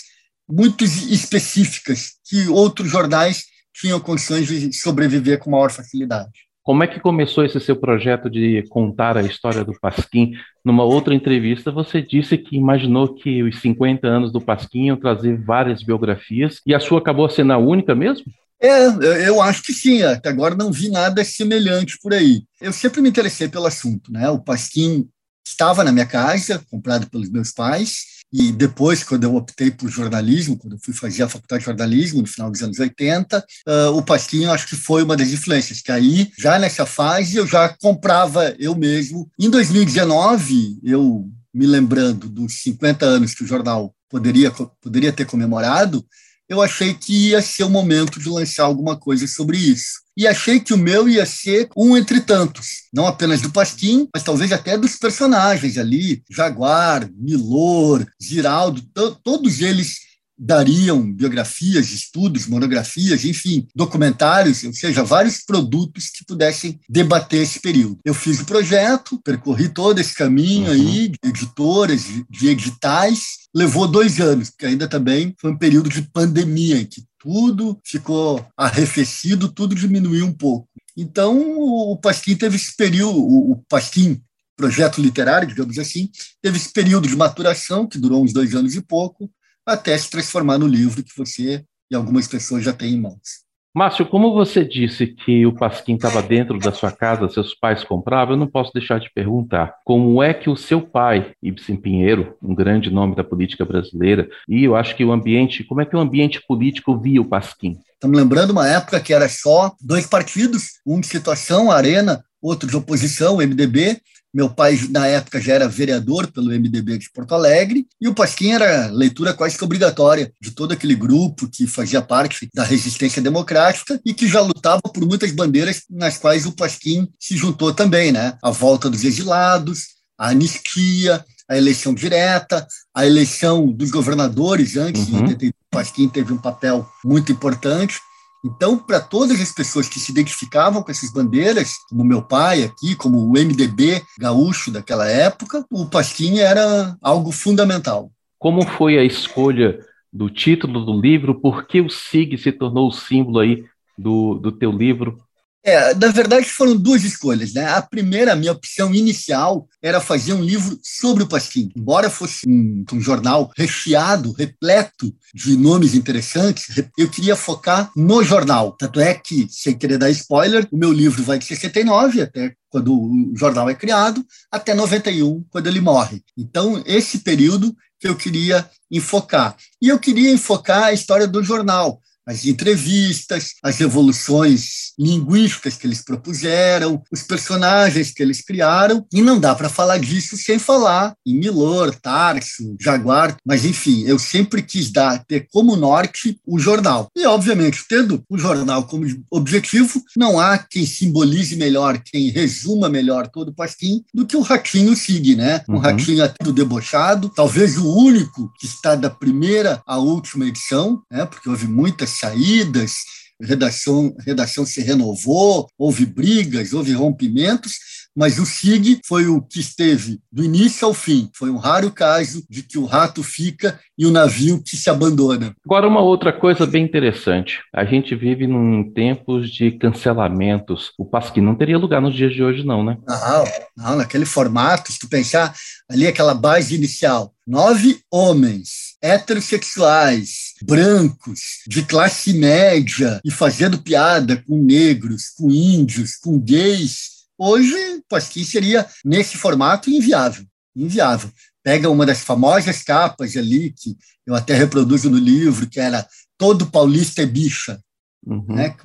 muito 0.49 0.85
específicas 0.85 2.13
que 2.25 2.49
outros 2.49 2.89
jornais 2.89 3.45
tinham 3.75 3.99
condições 3.99 4.47
de 4.47 4.73
sobreviver 4.73 5.39
com 5.39 5.51
maior 5.51 5.71
facilidade. 5.71 6.50
Como 6.71 6.85
é 6.85 6.87
que 6.87 7.01
começou 7.01 7.45
esse 7.45 7.59
seu 7.59 7.75
projeto 7.75 8.31
de 8.31 8.63
contar 8.69 9.17
a 9.17 9.23
história 9.23 9.65
do 9.65 9.73
Pasquim? 9.81 10.35
Numa 10.65 10.85
outra 10.85 11.13
entrevista, 11.13 11.73
você 11.73 12.01
disse 12.01 12.39
que 12.39 12.55
imaginou 12.55 13.13
que 13.13 13.43
os 13.43 13.61
50 13.61 14.07
anos 14.07 14.31
do 14.31 14.41
Pasquim 14.41 14.85
iam 14.85 14.97
trazer 14.97 15.37
várias 15.37 15.83
biografias, 15.83 16.61
e 16.65 16.73
a 16.73 16.79
sua 16.79 17.01
acabou 17.01 17.29
sendo 17.29 17.53
a 17.53 17.59
única 17.59 17.93
mesmo? 17.93 18.27
É, 18.63 18.87
eu 19.29 19.43
acho 19.43 19.65
que 19.65 19.73
sim. 19.73 20.05
Até 20.05 20.29
agora 20.29 20.55
não 20.55 20.71
vi 20.71 20.89
nada 20.89 21.25
semelhante 21.25 21.99
por 22.01 22.15
aí. 22.15 22.45
Eu 22.61 22.73
sempre 22.73 23.01
me 23.01 23.09
interessei 23.09 23.49
pelo 23.49 23.67
assunto, 23.67 24.13
né? 24.13 24.31
O 24.31 24.39
Pasquim 24.39 25.09
estava 25.45 25.83
na 25.83 25.91
minha 25.91 26.07
casa, 26.07 26.65
comprado 26.71 27.11
pelos 27.11 27.29
meus 27.29 27.51
pais, 27.51 28.20
e 28.33 28.53
depois, 28.53 29.03
quando 29.03 29.25
eu 29.25 29.35
optei 29.35 29.71
por 29.71 29.89
jornalismo, 29.89 30.57
quando 30.57 30.75
eu 30.75 30.79
fui 30.83 30.95
fazer 30.95 31.25
a 31.25 31.29
faculdade 31.29 31.61
de 31.61 31.67
jornalismo 31.67 32.21
no 32.21 32.27
final 32.27 32.51
dos 32.51 32.63
anos 32.63 32.79
80, 32.79 33.39
uh, 33.39 33.43
ah, 33.67 33.91
o 33.91 34.03
Pasquinho 34.03 34.51
acho 34.53 34.69
que 34.69 34.77
foi 34.77 35.03
uma 35.03 35.17
das 35.17 35.29
influências, 35.31 35.81
que 35.81 35.91
aí, 35.91 36.31
já 36.39 36.59
nessa 36.59 36.87
fase, 36.87 37.37
eu 37.37 37.47
já 37.47 37.69
comprava 37.81 38.55
eu 38.59 38.77
mesmo. 38.77 39.29
Em 39.39 39.51
2019, 39.51 40.79
eu 40.85 41.29
me 41.53 41.67
lembrando 41.67 42.29
dos 42.29 42.63
50 42.63 43.05
anos 43.05 43.35
que 43.35 43.43
o 43.43 43.47
jornal 43.47 43.93
poderia, 44.09 44.53
poderia 44.81 45.13
ter 45.13 45.25
comemorado, 45.25 46.05
eu 46.51 46.61
achei 46.61 46.93
que 46.93 47.29
ia 47.29 47.41
ser 47.41 47.63
o 47.63 47.71
momento 47.71 48.19
de 48.19 48.29
lançar 48.29 48.65
alguma 48.65 48.97
coisa 48.97 49.25
sobre 49.29 49.57
isso. 49.57 50.01
E 50.17 50.27
achei 50.27 50.59
que 50.59 50.75
o 50.75 50.79
meu 50.79 51.09
ia 51.09 51.25
ser 51.25 51.69
um 51.77 51.97
entre 51.97 52.21
tantos, 52.21 52.89
não 52.93 53.07
apenas 53.07 53.41
do 53.41 53.53
Pasquim, 53.53 54.09
mas 54.13 54.25
talvez 54.25 54.51
até 54.51 54.77
dos 54.77 54.97
personagens 54.97 55.79
ali, 55.79 56.25
Jaguar, 56.29 57.09
Milor, 57.17 58.05
Giraldo, 58.21 58.83
todos 59.23 59.61
eles 59.61 60.10
dariam 60.41 61.13
biografias, 61.13 61.91
estudos, 61.91 62.47
monografias, 62.47 63.25
enfim, 63.27 63.69
documentários, 63.77 64.65
ou 64.65 64.73
seja, 64.73 65.05
vários 65.05 65.45
produtos 65.45 66.09
que 66.09 66.25
pudessem 66.25 66.81
debater 66.89 67.43
esse 67.43 67.61
período. 67.61 67.99
Eu 68.03 68.15
fiz 68.15 68.41
o 68.41 68.47
projeto, 68.47 69.21
percorri 69.23 69.69
todo 69.69 69.99
esse 69.99 70.15
caminho 70.15 70.69
uhum. 70.69 70.73
aí, 70.73 71.09
de 71.09 71.19
editoras, 71.29 72.03
de 72.31 72.49
editais, 72.49 73.41
levou 73.55 73.87
dois 73.87 74.19
anos, 74.19 74.49
porque 74.49 74.65
ainda 74.65 74.89
também 74.89 75.35
foi 75.39 75.51
um 75.51 75.59
período 75.59 75.91
de 75.91 76.03
pandemia, 76.03 76.81
em 76.81 76.87
que 76.87 77.05
tudo 77.19 77.79
ficou 77.85 78.43
arrefecido, 78.57 79.53
tudo 79.53 79.75
diminuiu 79.75 80.25
um 80.25 80.33
pouco. 80.33 80.67
Então, 80.97 81.39
o 81.39 81.97
Pasquim 81.99 82.35
teve 82.35 82.57
esse 82.57 82.75
período, 82.75 83.19
o 83.19 83.63
Pasquim, 83.69 84.21
projeto 84.57 85.01
literário, 85.01 85.49
digamos 85.49 85.79
assim, 85.79 86.11
teve 86.41 86.57
esse 86.57 86.73
período 86.73 87.09
de 87.09 87.17
maturação, 87.17 87.87
que 87.87 87.99
durou 87.99 88.23
uns 88.23 88.33
dois 88.33 88.55
anos 88.55 88.75
e 88.75 88.81
pouco, 88.81 89.31
até 89.73 89.97
se 89.97 90.11
transformar 90.11 90.59
no 90.59 90.67
livro 90.67 91.03
que 91.03 91.17
você 91.17 91.65
e 91.91 91.95
algumas 91.95 92.29
pessoas 92.29 92.65
já 92.65 92.73
têm 92.73 92.95
em 92.95 93.01
mãos. 93.01 93.51
Márcio, 93.73 94.05
como 94.05 94.35
você 94.35 94.65
disse 94.65 95.07
que 95.07 95.47
o 95.47 95.55
Pasquim 95.55 95.95
estava 95.95 96.21
dentro 96.21 96.59
da 96.59 96.73
sua 96.73 96.91
casa, 96.91 97.29
seus 97.29 97.55
pais 97.55 97.85
compravam, 97.85 98.35
eu 98.35 98.39
não 98.39 98.49
posso 98.49 98.73
deixar 98.73 98.99
de 98.99 99.09
perguntar 99.15 99.77
como 99.85 100.21
é 100.21 100.35
que 100.35 100.51
o 100.51 100.57
seu 100.57 100.83
pai, 100.83 101.31
Ibsen 101.41 101.77
Pinheiro, 101.77 102.37
um 102.43 102.53
grande 102.53 102.91
nome 102.91 103.15
da 103.15 103.23
política 103.23 103.65
brasileira, 103.65 104.29
e 104.49 104.65
eu 104.65 104.75
acho 104.75 104.97
que 104.97 105.05
o 105.05 105.13
ambiente, 105.13 105.63
como 105.63 105.81
é 105.81 105.87
que 105.87 105.95
o 105.95 106.01
ambiente 106.01 106.45
político 106.49 106.99
via 106.99 107.21
o 107.21 107.25
Pasquim? 107.25 107.77
Estamos 107.95 108.19
lembrando 108.19 108.51
uma 108.51 108.67
época 108.67 108.99
que 108.99 109.15
era 109.15 109.29
só 109.29 109.73
dois 109.81 110.05
partidos, 110.05 110.81
um 110.85 110.99
de 110.99 111.07
situação, 111.07 111.71
Arena, 111.71 112.25
outro 112.41 112.69
de 112.69 112.77
oposição, 112.77 113.37
o 113.37 113.39
MDB. 113.39 114.01
Meu 114.33 114.49
pai, 114.49 114.79
na 114.91 115.09
época, 115.09 115.41
já 115.41 115.55
era 115.55 115.69
vereador 115.69 116.29
pelo 116.31 116.51
MDB 116.51 116.99
de 116.99 117.11
Porto 117.11 117.35
Alegre, 117.35 117.85
e 118.01 118.07
o 118.07 118.15
Pasquim 118.15 118.53
era 118.53 118.87
leitura 118.87 119.35
quase 119.35 119.59
que 119.59 119.65
obrigatória 119.65 120.33
de 120.41 120.53
todo 120.53 120.71
aquele 120.71 120.95
grupo 120.95 121.49
que 121.49 121.67
fazia 121.67 122.01
parte 122.01 122.49
da 122.55 122.63
resistência 122.63 123.21
democrática 123.21 124.01
e 124.07 124.15
que 124.15 124.29
já 124.29 124.41
lutava 124.41 124.83
por 124.83 125.05
muitas 125.05 125.33
bandeiras 125.33 125.83
nas 125.91 126.17
quais 126.17 126.47
o 126.47 126.53
Pasquim 126.53 127.09
se 127.19 127.37
juntou 127.37 127.75
também, 127.75 128.13
né? 128.13 128.39
A 128.41 128.51
volta 128.51 128.89
dos 128.89 129.03
exilados, 129.03 129.87
a 130.17 130.29
anistia, 130.29 131.25
a 131.49 131.57
eleição 131.57 131.93
direta, 131.93 132.65
a 132.95 133.05
eleição 133.05 133.67
dos 133.67 133.91
governadores 133.91 134.77
antes, 134.77 135.09
uhum. 135.09 135.25
o 135.25 135.53
Pasquim 135.69 136.09
teve 136.09 136.33
um 136.33 136.39
papel 136.39 136.89
muito 137.05 137.33
importante. 137.33 137.99
Então, 138.45 138.79
para 138.79 139.01
todas 139.01 139.41
as 139.41 139.53
pessoas 139.53 139.89
que 139.89 140.01
se 140.01 140.11
identificavam 140.11 140.83
com 140.83 140.91
essas 140.91 141.13
bandeiras, 141.13 141.75
como 141.89 142.05
meu 142.05 142.23
pai 142.23 142.65
aqui, 142.65 142.95
como 142.95 143.19
o 143.19 143.33
MDB 143.33 144.03
gaúcho 144.19 144.71
daquela 144.71 145.07
época, 145.07 145.65
o 145.71 145.87
Pasquim 145.87 146.39
era 146.39 146.97
algo 147.03 147.31
fundamental. 147.33 148.11
Como 148.39 148.67
foi 148.67 148.99
a 148.99 149.05
escolha 149.05 149.85
do 150.11 150.31
título 150.31 150.85
do 150.85 150.99
livro? 150.99 151.39
Por 151.39 151.67
que 151.67 151.81
o 151.81 151.91
SIG 151.91 152.39
se 152.39 152.51
tornou 152.51 152.89
o 152.89 152.93
símbolo 152.93 153.41
aí 153.41 153.65
do, 153.99 154.35
do 154.37 154.51
teu 154.51 154.73
livro? 154.73 155.19
É, 155.63 155.95
na 155.95 156.09
verdade, 156.09 156.47
foram 156.47 156.75
duas 156.75 157.05
escolhas. 157.05 157.53
Né? 157.53 157.67
A 157.67 157.83
primeira, 157.83 158.33
a 158.33 158.37
minha 158.37 158.53
opção 158.53 158.95
inicial, 158.95 159.69
era 159.83 160.01
fazer 160.01 160.33
um 160.33 160.43
livro 160.43 160.79
sobre 160.83 161.23
o 161.23 161.29
Pasquim. 161.29 161.71
Embora 161.77 162.09
fosse 162.09 162.49
um, 162.49 162.85
um, 162.93 163.01
jornal 163.01 163.51
recheado, 163.57 164.33
repleto 164.33 165.15
de 165.35 165.57
nomes 165.57 165.95
interessantes, 165.95 166.83
eu 166.97 167.09
queria 167.09 167.37
focar 167.37 167.91
no 167.95 168.23
jornal. 168.23 168.73
Tanto 168.73 169.01
é 169.01 169.15
que, 169.15 169.47
sem 169.51 169.77
querer 169.77 169.99
dar 169.99 170.11
spoiler, 170.11 170.67
o 170.71 170.77
meu 170.77 170.93
livro 170.93 171.23
vai 171.23 171.39
de 171.39 171.45
69 171.45 172.23
até 172.23 172.55
quando 172.71 172.95
o 172.95 173.33
jornal 173.37 173.69
é 173.69 173.75
criado, 173.75 174.25
até 174.51 174.75
91, 174.75 175.45
quando 175.51 175.67
ele 175.67 175.81
morre. 175.81 176.23
Então, 176.39 176.81
esse 176.87 177.19
período 177.19 177.75
que 177.99 178.09
eu 178.09 178.17
queria 178.17 178.69
enfocar. 178.91 179.57
E 179.81 179.89
eu 179.89 179.99
queria 179.99 180.31
enfocar 180.31 180.85
a 180.85 180.93
história 180.93 181.29
do 181.29 181.43
jornal, 181.43 182.01
as 182.27 182.45
entrevistas, 182.45 183.55
as 183.63 183.81
evoluções 183.81 184.93
linguísticas 184.99 185.77
que 185.77 185.87
eles 185.87 186.03
propuseram, 186.03 187.03
os 187.11 187.23
personagens 187.23 188.13
que 188.13 188.23
eles 188.23 188.43
criaram, 188.43 189.07
e 189.13 189.23
não 189.23 189.39
dá 189.39 189.55
para 189.55 189.69
falar 189.69 189.99
disso 189.99 190.37
sem 190.37 190.59
falar 190.59 191.15
em 191.27 191.35
Milor, 191.35 191.95
Tarso, 191.95 192.77
Jaguar, 192.81 193.37
mas 193.45 193.65
enfim, 193.65 194.05
eu 194.05 194.19
sempre 194.19 194.63
quis 194.63 194.91
dar, 194.91 195.25
ter 195.25 195.47
como 195.53 195.77
norte 195.77 196.39
o 196.47 196.59
jornal. 196.59 197.09
E, 197.17 197.27
obviamente, 197.27 197.85
tendo 197.89 198.23
o 198.29 198.39
jornal 198.39 198.85
como 198.85 199.07
objetivo, 199.31 200.03
não 200.17 200.39
há 200.39 200.59
quem 200.59 200.87
simbolize 200.87 201.57
melhor, 201.57 202.01
quem 202.05 202.31
resuma 202.31 202.89
melhor 202.89 203.29
todo 203.29 203.49
o 203.49 203.55
Pasquim 203.55 204.03
do 204.13 204.27
que 204.27 204.37
o 204.37 204.43
Ratinho 204.43 204.95
Sig, 204.95 205.35
né? 205.35 205.63
Um 205.69 205.75
uhum. 205.75 205.79
Ratinho 205.81 206.25
até 206.25 206.45
do 206.45 206.53
debochado, 206.53 207.31
talvez 207.35 207.77
o 207.77 207.93
único 207.95 208.53
que 208.59 208.67
está 208.67 208.95
da 208.95 209.11
primeira 209.11 209.83
à 209.87 209.99
última 209.99 210.47
edição, 210.47 211.03
né? 211.11 211.25
Porque 211.25 211.49
houve 211.49 211.67
muitas 212.11 212.19
saídas, 212.19 212.93
redação, 213.41 214.15
redação 214.27 214.67
se 214.67 214.83
renovou, 214.83 215.69
houve 215.79 216.05
brigas, 216.05 216.73
houve 216.73 216.93
rompimentos, 216.93 217.73
mas 218.15 218.41
o 218.41 218.45
SIG 218.45 219.01
foi 219.07 219.29
o 219.29 219.41
que 219.41 219.61
esteve 219.61 220.19
do 220.33 220.45
início 220.45 220.87
ao 220.87 220.93
fim. 220.93 221.31
Foi 221.35 221.49
um 221.49 221.57
raro 221.57 221.93
caso 221.93 222.45
de 222.51 222.63
que 222.63 222.77
o 222.77 222.85
rato 222.85 223.23
fica 223.23 223.79
e 223.97 224.05
o 224.05 224.11
navio 224.11 224.61
que 224.63 224.77
se 224.77 224.91
abandona. 224.91 225.55
Agora, 225.65 225.87
uma 225.87 226.03
outra 226.03 226.33
coisa 226.33 226.67
bem 226.67 226.85
interessante. 226.85 227.61
A 227.73 227.85
gente 227.85 228.17
vive 228.17 228.49
num 228.49 228.93
tempos 228.93 229.49
de 229.49 229.71
cancelamentos. 229.71 230.93
O 230.99 231.05
Pasquim 231.05 231.41
não 231.41 231.55
teria 231.55 231.79
lugar 231.79 232.03
nos 232.03 232.15
dias 232.15 232.35
de 232.35 232.43
hoje, 232.43 232.65
não, 232.65 232.85
né? 232.85 232.99
Não, 233.07 233.45
não 233.77 233.97
naquele 233.97 234.27
formato, 234.27 234.93
se 234.93 234.99
tu 234.99 235.09
pensar 235.09 235.55
ali 235.89 236.07
aquela 236.07 236.35
base 236.35 236.75
inicial, 236.75 237.33
nove 237.47 238.01
homens 238.11 238.97
heterossexuais, 239.01 240.50
brancos, 240.63 241.63
de 241.67 241.83
classe 241.83 242.33
média, 242.33 243.21
e 243.25 243.31
fazendo 243.31 243.83
piada 243.83 244.37
com 244.47 244.63
negros, 244.63 245.31
com 245.37 245.51
índios, 245.51 246.17
com 246.17 246.39
gays, 246.39 247.27
hoje 247.39 248.03
Pasquim 248.09 248.45
seria, 248.45 248.87
nesse 249.05 249.37
formato, 249.37 249.91
inviável. 249.91 250.45
Inviável. 250.75 251.31
Pega 251.63 251.91
uma 251.91 252.07
das 252.07 252.21
famosas 252.21 252.83
capas 252.83 253.37
ali, 253.37 253.73
que 253.73 253.97
eu 254.27 254.35
até 254.35 254.55
reproduzo 254.55 255.11
no 255.11 255.19
livro, 255.19 255.69
que 255.69 255.81
era 255.81 256.07
Todo 256.37 256.67
Paulista 256.67 257.23
é 257.23 257.27
Bicha, 257.27 257.81
uhum. 258.27 258.47
né? 258.49 258.77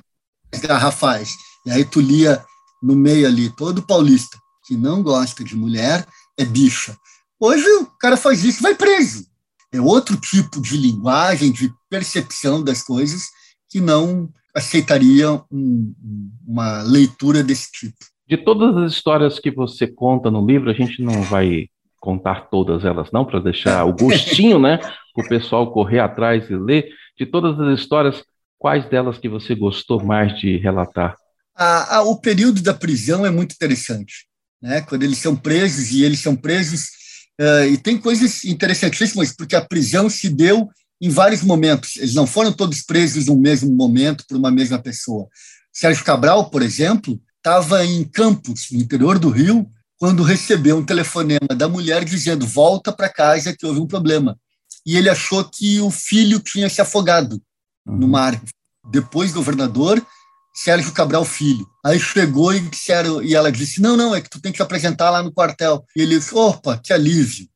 As 0.52 0.60
garrafais. 0.60 1.30
E 1.64 1.70
aí 1.70 1.84
tu 1.84 2.00
lia 2.00 2.44
no 2.82 2.94
meio 2.94 3.26
ali, 3.26 3.50
todo 3.56 3.82
paulista 3.82 4.38
que 4.66 4.76
não 4.76 5.02
gosta 5.02 5.42
de 5.42 5.56
mulher 5.56 6.06
é 6.36 6.44
bicha. 6.44 6.96
Hoje 7.40 7.66
o 7.80 7.86
cara 7.98 8.16
faz 8.16 8.44
isso, 8.44 8.62
vai 8.62 8.74
preso. 8.74 9.26
É 9.72 9.80
outro 9.80 10.16
tipo 10.16 10.60
de 10.60 10.76
linguagem, 10.76 11.52
de 11.52 11.70
percepção 11.90 12.62
das 12.62 12.82
coisas 12.82 13.24
que 13.68 13.80
não 13.80 14.28
aceitaria 14.54 15.32
um, 15.50 15.94
uma 16.46 16.82
leitura 16.82 17.42
desse 17.42 17.70
tipo. 17.72 17.96
De 18.26 18.36
todas 18.36 18.76
as 18.76 18.92
histórias 18.92 19.38
que 19.38 19.50
você 19.50 19.86
conta 19.86 20.30
no 20.30 20.44
livro, 20.44 20.70
a 20.70 20.74
gente 20.74 21.02
não 21.02 21.22
vai 21.22 21.68
contar 22.00 22.48
todas 22.48 22.84
elas 22.84 23.10
não, 23.12 23.24
para 23.24 23.40
deixar 23.40 23.84
o 23.84 23.92
gostinho, 23.92 24.58
né, 24.58 24.78
o 25.16 25.26
pessoal 25.28 25.72
correr 25.72 26.00
atrás 26.00 26.48
e 26.48 26.56
ler. 26.56 26.88
De 27.18 27.26
todas 27.26 27.58
as 27.60 27.80
histórias, 27.80 28.22
quais 28.58 28.88
delas 28.88 29.18
que 29.18 29.28
você 29.28 29.54
gostou 29.54 30.02
mais 30.02 30.38
de 30.38 30.56
relatar? 30.56 31.16
Ah, 31.56 31.96
ah, 31.96 32.02
o 32.02 32.20
período 32.20 32.62
da 32.62 32.74
prisão 32.74 33.24
é 33.24 33.30
muito 33.30 33.54
interessante, 33.54 34.26
né? 34.60 34.82
Quando 34.82 35.02
eles 35.04 35.18
são 35.18 35.34
presos 35.34 35.90
e 35.90 36.04
eles 36.04 36.20
são 36.20 36.36
presos 36.36 36.90
Uh, 37.40 37.66
e 37.70 37.76
tem 37.76 37.98
coisas 37.98 38.44
interessantíssimas, 38.44 39.34
porque 39.36 39.54
a 39.54 39.64
prisão 39.64 40.08
se 40.08 40.28
deu 40.28 40.68
em 41.00 41.10
vários 41.10 41.42
momentos. 41.42 41.96
Eles 41.96 42.14
não 42.14 42.26
foram 42.26 42.52
todos 42.52 42.82
presos 42.82 43.26
no 43.26 43.36
mesmo 43.36 43.70
momento 43.74 44.24
por 44.26 44.36
uma 44.36 44.50
mesma 44.50 44.78
pessoa. 44.78 45.28
Sérgio 45.72 46.04
Cabral, 46.04 46.48
por 46.48 46.62
exemplo, 46.62 47.20
estava 47.36 47.84
em 47.84 48.04
Campos, 48.04 48.68
no 48.72 48.80
interior 48.80 49.18
do 49.18 49.28
Rio, 49.28 49.70
quando 49.98 50.22
recebeu 50.22 50.78
um 50.78 50.84
telefonema 50.84 51.54
da 51.54 51.68
mulher 51.68 52.04
dizendo: 52.04 52.46
volta 52.46 52.92
para 52.92 53.08
casa 53.08 53.54
que 53.56 53.66
houve 53.66 53.80
um 53.80 53.86
problema. 53.86 54.38
E 54.84 54.96
ele 54.96 55.10
achou 55.10 55.44
que 55.44 55.80
o 55.80 55.90
filho 55.90 56.38
tinha 56.38 56.68
se 56.68 56.80
afogado 56.80 57.40
uhum. 57.86 57.96
no 57.96 58.08
mar. 58.08 58.40
Depois, 58.90 59.32
governador, 59.32 60.04
Sérgio 60.56 60.92
Cabral 60.92 61.24
Filho. 61.24 61.68
Aí 61.84 62.00
chegou 62.00 62.54
e 62.54 62.60
disseram, 62.60 63.22
e 63.22 63.34
ela 63.34 63.52
disse: 63.52 63.80
Não, 63.80 63.96
não, 63.96 64.14
é 64.14 64.22
que 64.22 64.30
tu 64.30 64.40
tem 64.40 64.52
que 64.52 64.62
apresentar 64.62 65.10
lá 65.10 65.22
no 65.22 65.32
quartel. 65.32 65.84
E 65.94 66.00
ele 66.00 66.18
disse: 66.18 66.34
Opa, 66.34 66.80
que 66.82 66.92
alívio. 66.92 67.46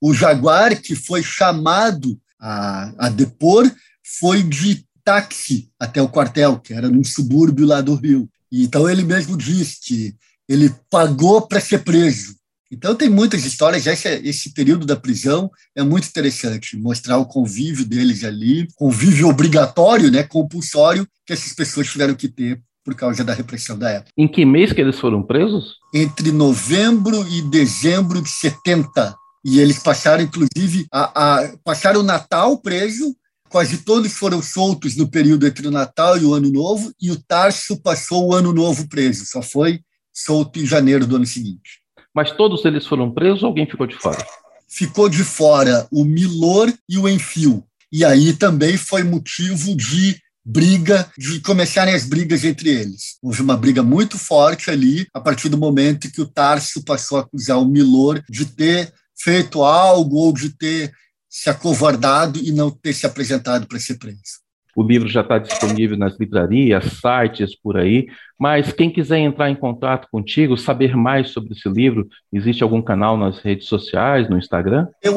O 0.00 0.12
Jaguar, 0.12 0.80
que 0.82 0.96
foi 0.96 1.22
chamado 1.22 2.20
a, 2.40 3.06
a 3.06 3.08
depor, 3.08 3.70
foi 4.18 4.42
de 4.42 4.84
táxi 5.04 5.70
até 5.78 6.02
o 6.02 6.08
quartel, 6.08 6.58
que 6.58 6.74
era 6.74 6.88
num 6.88 7.04
subúrbio 7.04 7.66
lá 7.66 7.80
do 7.80 7.94
Rio. 7.94 8.28
E, 8.50 8.64
então 8.64 8.90
ele 8.90 9.04
mesmo 9.04 9.36
disse 9.36 9.78
que 9.80 10.16
ele 10.48 10.74
pagou 10.90 11.42
para 11.42 11.60
ser 11.60 11.84
preso. 11.84 12.34
Então, 12.72 12.94
tem 12.94 13.10
muitas 13.10 13.44
histórias. 13.44 13.86
Esse, 13.86 14.08
esse 14.24 14.54
período 14.54 14.86
da 14.86 14.96
prisão 14.96 15.50
é 15.76 15.82
muito 15.82 16.08
interessante, 16.08 16.74
mostrar 16.74 17.18
o 17.18 17.26
convívio 17.26 17.84
deles 17.84 18.24
ali, 18.24 18.66
convívio 18.74 19.28
obrigatório, 19.28 20.10
né, 20.10 20.22
compulsório, 20.22 21.06
que 21.26 21.34
essas 21.34 21.52
pessoas 21.52 21.86
tiveram 21.90 22.14
que 22.14 22.28
ter 22.28 22.62
por 22.82 22.94
causa 22.94 23.22
da 23.22 23.34
repressão 23.34 23.78
da 23.78 23.90
época. 23.90 24.10
Em 24.16 24.26
que 24.26 24.44
mês 24.46 24.72
que 24.72 24.80
eles 24.80 24.98
foram 24.98 25.22
presos? 25.22 25.76
Entre 25.94 26.32
novembro 26.32 27.28
e 27.28 27.42
dezembro 27.42 28.22
de 28.22 28.30
70. 28.30 29.14
E 29.44 29.60
eles 29.60 29.78
passaram, 29.78 30.24
inclusive, 30.24 30.86
a, 30.90 31.40
a 31.40 31.56
passaram 31.62 32.00
o 32.00 32.04
Natal 32.04 32.58
preso. 32.58 33.14
Quase 33.50 33.84
todos 33.84 34.10
foram 34.14 34.40
soltos 34.40 34.96
no 34.96 35.10
período 35.10 35.46
entre 35.46 35.68
o 35.68 35.70
Natal 35.70 36.16
e 36.16 36.24
o 36.24 36.32
Ano 36.32 36.50
Novo, 36.50 36.90
e 36.98 37.10
o 37.10 37.22
Tarso 37.22 37.78
passou 37.82 38.28
o 38.28 38.34
Ano 38.34 38.50
Novo 38.50 38.88
preso, 38.88 39.26
só 39.26 39.42
foi 39.42 39.80
solto 40.10 40.58
em 40.58 40.64
janeiro 40.64 41.06
do 41.06 41.16
ano 41.16 41.26
seguinte. 41.26 41.81
Mas 42.14 42.30
todos 42.30 42.64
eles 42.64 42.86
foram 42.86 43.10
presos 43.10 43.42
ou 43.42 43.48
alguém 43.48 43.66
ficou 43.66 43.86
de 43.86 43.96
fora? 43.96 44.24
Ficou 44.68 45.08
de 45.08 45.24
fora 45.24 45.86
o 45.90 46.04
Milor 46.04 46.72
e 46.88 46.98
o 46.98 47.08
Enfio. 47.08 47.64
E 47.90 48.04
aí 48.04 48.32
também 48.32 48.76
foi 48.76 49.02
motivo 49.02 49.76
de 49.76 50.18
briga, 50.44 51.10
de 51.16 51.40
começarem 51.40 51.94
as 51.94 52.04
brigas 52.04 52.44
entre 52.44 52.70
eles. 52.70 53.18
Houve 53.22 53.42
uma 53.42 53.56
briga 53.56 53.82
muito 53.82 54.18
forte 54.18 54.70
ali, 54.70 55.06
a 55.14 55.20
partir 55.20 55.48
do 55.48 55.58
momento 55.58 56.10
que 56.10 56.20
o 56.20 56.26
Tarso 56.26 56.82
passou 56.84 57.18
a 57.18 57.20
acusar 57.20 57.58
o 57.58 57.66
Milor 57.66 58.22
de 58.28 58.46
ter 58.46 58.92
feito 59.16 59.62
algo 59.62 60.16
ou 60.16 60.32
de 60.32 60.50
ter 60.50 60.92
se 61.28 61.48
acovardado 61.48 62.38
e 62.40 62.50
não 62.50 62.70
ter 62.70 62.92
se 62.92 63.06
apresentado 63.06 63.66
para 63.66 63.78
ser 63.78 63.98
preso. 63.98 64.42
O 64.74 64.82
livro 64.82 65.08
já 65.08 65.20
está 65.20 65.38
disponível 65.38 65.96
nas 65.96 66.18
livrarias, 66.18 66.84
sites 67.00 67.54
por 67.54 67.76
aí, 67.76 68.06
mas 68.38 68.72
quem 68.72 68.90
quiser 68.90 69.18
entrar 69.18 69.50
em 69.50 69.54
contato 69.54 70.08
contigo, 70.10 70.56
saber 70.56 70.96
mais 70.96 71.30
sobre 71.30 71.52
esse 71.52 71.68
livro, 71.68 72.08
existe 72.32 72.62
algum 72.62 72.80
canal 72.80 73.16
nas 73.16 73.38
redes 73.38 73.66
sociais, 73.66 74.28
no 74.28 74.38
Instagram? 74.38 74.88
Eu, 75.02 75.16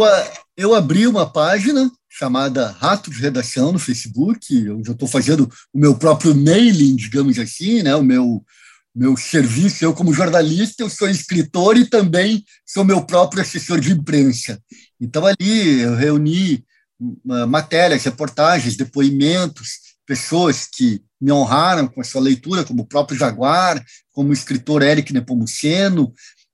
eu 0.58 0.74
abri 0.76 1.08
uma 1.08 1.26
página 1.26 1.90
chamada 2.10 2.72
Rato 2.72 3.10
de 3.10 3.20
Redação 3.20 3.72
no 3.72 3.80
Facebook, 3.80 4.70
onde 4.70 4.90
eu 4.90 4.94
estou 4.94 5.08
fazendo 5.08 5.50
o 5.74 5.80
meu 5.80 5.96
próprio 5.96 6.36
mailing, 6.36 6.96
digamos 6.96 7.38
assim, 7.40 7.82
né? 7.82 7.96
o 7.96 8.04
meu 8.04 8.44
meu 8.96 9.18
serviço. 9.18 9.84
Eu, 9.84 9.94
como 9.94 10.14
jornalista, 10.14 10.82
eu 10.82 10.90
sou 10.90 11.10
escritor 11.10 11.76
e 11.76 11.86
também 11.86 12.44
sou 12.66 12.86
meu 12.86 13.06
próprio 13.06 13.42
assessor 13.42 13.80
de 13.80 13.92
imprensa. 13.92 14.58
Então, 15.02 15.26
ali 15.26 15.82
eu 15.82 15.96
reuni 15.96 16.64
matérias, 17.48 18.04
reportagens, 18.04 18.78
depoimentos, 18.78 19.96
pessoas 20.06 20.68
que 20.68 21.02
me 21.20 21.32
honraram 21.32 21.88
com 21.88 22.02
a 22.02 22.04
sua 22.04 22.22
leitura, 22.22 22.64
como 22.64 22.84
o 22.84 22.88
próprio 22.88 23.18
Jaguar, 23.18 23.84
como 24.12 24.30
o 24.30 24.34
escritor 24.34 24.82
Eric 24.82 25.12
Nepomuceno. 25.12 26.14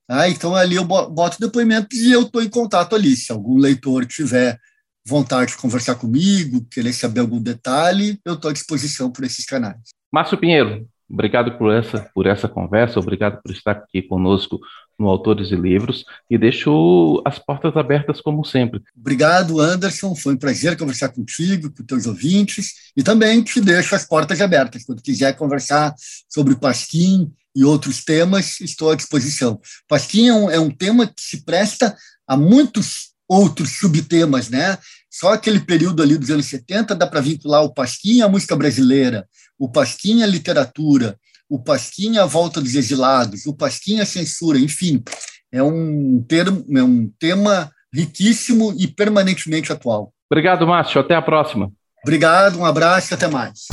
Ah, 0.10 0.30
então, 0.30 0.56
ali 0.56 0.76
eu 0.76 0.86
boto 0.86 1.40
depoimentos 1.40 1.98
e 1.98 2.12
eu 2.12 2.24
estou 2.24 2.42
em 2.42 2.50
contato 2.50 2.96
ali. 2.96 3.16
Se 3.16 3.32
algum 3.32 3.58
leitor 3.58 4.06
tiver 4.06 4.58
vontade 5.06 5.52
de 5.52 5.58
conversar 5.58 5.96
comigo, 5.96 6.66
querer 6.70 6.94
saber 6.94 7.22
algum 7.22 7.42
detalhe, 7.42 8.20
eu 8.26 8.36
estou 8.36 8.50
à 8.50 8.54
disposição 8.54 9.12
por 9.12 9.26
esses 9.26 9.46
canais. 9.46 9.80
Márcio 10.12 10.38
Pinheiro, 10.38 10.88
obrigado 11.10 11.58
por 11.58 11.74
essa, 11.74 12.10
por 12.14 12.28
essa 12.28 12.48
conversa, 12.48 13.00
obrigado 13.00 13.42
por 13.42 13.52
estar 13.52 13.72
aqui 13.72 14.02
conosco 14.02 14.60
no 15.00 15.08
Autores 15.10 15.52
e 15.52 15.56
Livros 15.56 16.06
e 16.30 16.38
deixo 16.38 17.22
as 17.26 17.40
portas 17.40 17.76
abertas 17.76 18.22
como 18.22 18.46
sempre. 18.46 18.82
Obrigado, 18.96 19.60
Anderson, 19.60 20.16
foi 20.16 20.36
um 20.36 20.38
prazer 20.38 20.78
conversar 20.78 21.10
contigo, 21.10 21.72
com 21.72 21.84
teus 21.84 22.06
ouvintes 22.06 22.92
e 22.96 23.04
também 23.04 23.42
te 23.42 23.60
deixo 23.60 23.96
as 23.96 24.06
portas 24.06 24.42
abertas. 24.42 24.84
Quando 24.84 25.02
quiser 25.02 25.36
conversar 25.36 25.94
sobre 26.30 26.56
Pasquim 26.56 27.32
e 27.56 27.64
outros 27.64 28.04
temas, 28.04 28.60
estou 28.62 28.92
à 28.92 28.96
disposição. 28.96 29.60
Pasquim 29.88 30.28
é 30.28 30.34
um, 30.34 30.50
é 30.50 30.60
um 30.60 30.70
tema 30.70 31.08
que 31.08 31.22
se 31.22 31.44
presta 31.44 31.96
a 32.28 32.38
muitos 32.38 33.12
outros 33.28 33.78
subtemas, 33.78 34.50
né? 34.50 34.78
Só 35.10 35.34
aquele 35.34 35.60
período 35.60 36.02
ali 36.02 36.18
dos 36.18 36.30
anos 36.30 36.46
70 36.46 36.96
dá 36.96 37.06
para 37.06 37.22
vincular 37.22 37.64
o 37.64 37.74
Pasquim 37.74 38.22
à 38.22 38.30
música 38.30 38.56
brasileira, 38.56 39.28
o 39.60 39.70
Pasquim 39.70 40.24
à 40.24 40.26
literatura, 40.26 41.18
o 41.52 41.60
Pasquim 41.60 42.18
à 42.18 42.26
volta 42.26 42.62
dos 42.62 42.76
exilados, 42.76 43.46
o 43.46 43.54
Pasquim 43.54 44.00
à 44.00 44.06
censura, 44.06 44.58
enfim, 44.58 45.04
é 45.52 45.62
um, 45.62 46.24
termo, 46.26 46.64
é 46.74 46.82
um 46.82 47.12
tema 47.20 47.70
riquíssimo 47.94 48.74
e 48.80 48.88
permanentemente 48.88 49.70
atual. 49.70 50.14
Obrigado, 50.32 50.66
Márcio. 50.66 51.02
Até 51.02 51.14
a 51.14 51.22
próxima. 51.22 51.70
Obrigado, 52.04 52.58
um 52.58 52.64
abraço 52.64 53.14
e 53.14 53.16
até 53.16 53.28
mais. 53.28 53.66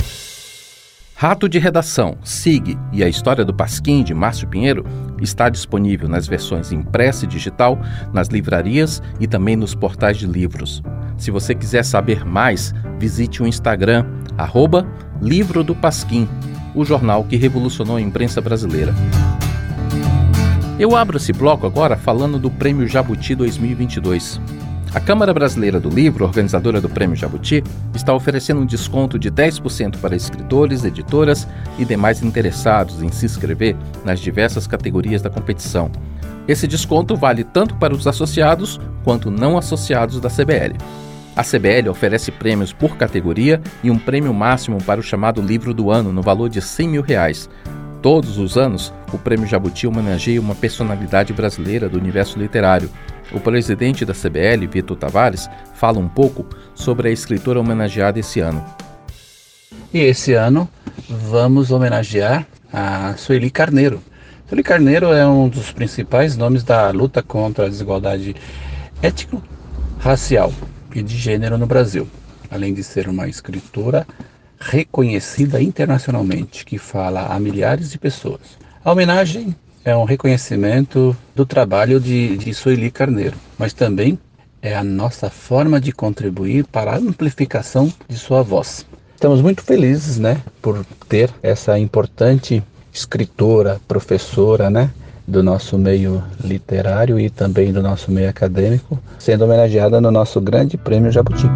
Rato 1.15 1.47
de 1.47 1.57
Redação, 1.57 2.17
SIG 2.21 2.77
e 2.91 3.01
a 3.01 3.07
História 3.07 3.45
do 3.45 3.53
Pasquim, 3.53 4.03
de 4.03 4.13
Márcio 4.13 4.47
Pinheiro, 4.49 4.85
está 5.21 5.47
disponível 5.47 6.09
nas 6.09 6.27
versões 6.27 6.73
impressa 6.73 7.23
e 7.23 7.27
digital, 7.29 7.79
nas 8.13 8.27
livrarias 8.27 9.01
e 9.21 9.27
também 9.27 9.55
nos 9.55 9.73
portais 9.73 10.17
de 10.17 10.27
livros. 10.27 10.83
Se 11.17 11.31
você 11.31 11.55
quiser 11.55 11.83
saber 11.83 12.25
mais, 12.25 12.73
visite 12.99 13.41
o 13.41 13.47
Instagram, 13.47 14.05
arroba 14.37 14.85
Livro 15.21 15.63
do 15.63 15.75
Pasquim, 15.75 16.27
o 16.73 16.85
jornal 16.85 17.23
que 17.23 17.35
revolucionou 17.35 17.97
a 17.97 18.01
imprensa 18.01 18.41
brasileira. 18.41 18.93
Eu 20.79 20.95
abro 20.95 21.17
esse 21.17 21.33
bloco 21.33 21.67
agora 21.67 21.97
falando 21.97 22.39
do 22.39 22.49
Prêmio 22.49 22.87
Jabuti 22.87 23.35
2022. 23.35 24.39
A 24.93 24.99
Câmara 24.99 25.31
Brasileira 25.33 25.79
do 25.79 25.87
Livro, 25.87 26.25
organizadora 26.25 26.81
do 26.81 26.89
Prêmio 26.89 27.15
Jabuti, 27.15 27.63
está 27.93 28.11
oferecendo 28.11 28.61
um 28.61 28.65
desconto 28.65 29.19
de 29.19 29.29
10% 29.29 29.97
para 29.97 30.15
escritores, 30.15 30.83
editoras 30.83 31.47
e 31.77 31.85
demais 31.85 32.23
interessados 32.23 33.03
em 33.03 33.11
se 33.11 33.25
inscrever 33.25 33.75
nas 34.03 34.19
diversas 34.19 34.65
categorias 34.65 35.21
da 35.21 35.29
competição. 35.29 35.91
Esse 36.47 36.65
desconto 36.65 37.15
vale 37.15 37.43
tanto 37.43 37.75
para 37.75 37.93
os 37.93 38.07
associados 38.07 38.79
quanto 39.03 39.29
não 39.29 39.59
associados 39.59 40.19
da 40.19 40.29
CBL. 40.29 40.75
A 41.39 41.41
CBL 41.41 41.87
oferece 41.89 42.33
prêmios 42.33 42.73
por 42.73 42.97
categoria 42.97 43.61
e 43.81 43.89
um 43.89 43.97
prêmio 43.97 44.33
máximo 44.33 44.77
para 44.83 44.99
o 44.99 45.03
chamado 45.03 45.41
Livro 45.41 45.73
do 45.73 45.89
Ano, 45.89 46.11
no 46.11 46.21
valor 46.21 46.49
de 46.49 46.61
100 46.61 46.89
mil 46.89 47.01
reais. 47.01 47.49
Todos 48.01 48.37
os 48.37 48.57
anos, 48.57 48.93
o 49.13 49.17
Prêmio 49.17 49.47
Jabuti 49.47 49.87
homenageia 49.87 50.41
uma 50.41 50.53
personalidade 50.53 51.31
brasileira 51.31 51.87
do 51.87 51.97
universo 51.97 52.37
literário, 52.37 52.89
o 53.31 53.39
presidente 53.39 54.03
da 54.03 54.13
CBL, 54.13 54.67
Vitor 54.69 54.97
Tavares, 54.97 55.49
fala 55.75 55.97
um 55.97 56.09
pouco 56.09 56.45
sobre 56.75 57.07
a 57.07 57.11
escritora 57.11 57.61
homenageada 57.61 58.19
esse 58.19 58.41
ano. 58.41 58.61
E 59.93 59.99
esse 59.99 60.33
ano 60.33 60.67
vamos 61.07 61.71
homenagear 61.71 62.45
a 62.73 63.13
Sueli 63.15 63.49
Carneiro. 63.49 64.03
Sueli 64.45 64.61
Carneiro 64.61 65.13
é 65.13 65.25
um 65.25 65.47
dos 65.47 65.71
principais 65.71 66.35
nomes 66.35 66.63
da 66.63 66.91
luta 66.91 67.23
contra 67.23 67.65
a 67.65 67.69
desigualdade 67.69 68.35
étnico-racial 69.01 70.51
e 70.93 71.01
de 71.01 71.17
gênero 71.17 71.57
no 71.57 71.65
Brasil, 71.65 72.07
além 72.49 72.73
de 72.73 72.83
ser 72.83 73.07
uma 73.07 73.27
escritora 73.27 74.07
reconhecida 74.59 75.61
internacionalmente 75.61 76.65
que 76.65 76.77
fala 76.77 77.27
a 77.27 77.39
milhares 77.39 77.91
de 77.91 77.97
pessoas. 77.97 78.41
A 78.83 78.91
homenagem 78.91 79.55
é 79.85 79.95
um 79.95 80.03
reconhecimento 80.03 81.15
do 81.35 81.45
trabalho 81.45 81.99
de, 81.99 82.37
de 82.37 82.53
Sueli 82.53 82.91
Carneiro, 82.91 83.37
mas 83.57 83.73
também 83.73 84.19
é 84.61 84.75
a 84.75 84.83
nossa 84.83 85.29
forma 85.29 85.79
de 85.79 85.91
contribuir 85.91 86.65
para 86.65 86.91
a 86.91 86.97
amplificação 86.97 87.91
de 88.07 88.17
sua 88.17 88.43
voz. 88.43 88.85
Estamos 89.15 89.41
muito 89.41 89.63
felizes, 89.63 90.17
né, 90.17 90.41
por 90.61 90.85
ter 91.07 91.29
essa 91.41 91.77
importante 91.79 92.63
escritora, 92.91 93.79
professora, 93.87 94.69
né, 94.69 94.91
do 95.29 95.43
nosso 95.43 95.77
meio 95.77 96.23
literário 96.43 97.19
e 97.19 97.29
também 97.29 97.71
do 97.71 97.81
nosso 97.81 98.11
meio 98.11 98.29
acadêmico, 98.29 98.99
sendo 99.17 99.45
homenageada 99.45 100.01
no 100.01 100.11
nosso 100.11 100.41
Grande 100.41 100.75
Prêmio 100.75 101.11
Jabuti. 101.11 101.47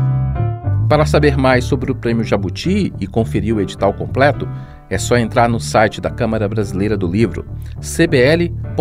Para 0.88 1.06
saber 1.06 1.36
mais 1.36 1.66
sobre 1.66 1.92
o 1.92 1.96
Prêmio 1.96 2.24
Jabuti 2.24 2.94
e 3.00 3.08
conferir 3.08 3.56
o 3.56 3.62
edital 3.62 3.94
completo, 3.94 4.48
é 4.90 4.98
só 4.98 5.18
entrar 5.18 5.50
no 5.50 5.60
site 5.60 6.00
da 6.00 6.12
Câmara 6.12 6.48
Brasileira 6.48 6.96
do 6.96 7.08
Livro, 7.08 7.46
cbl.org.br. 7.82 8.74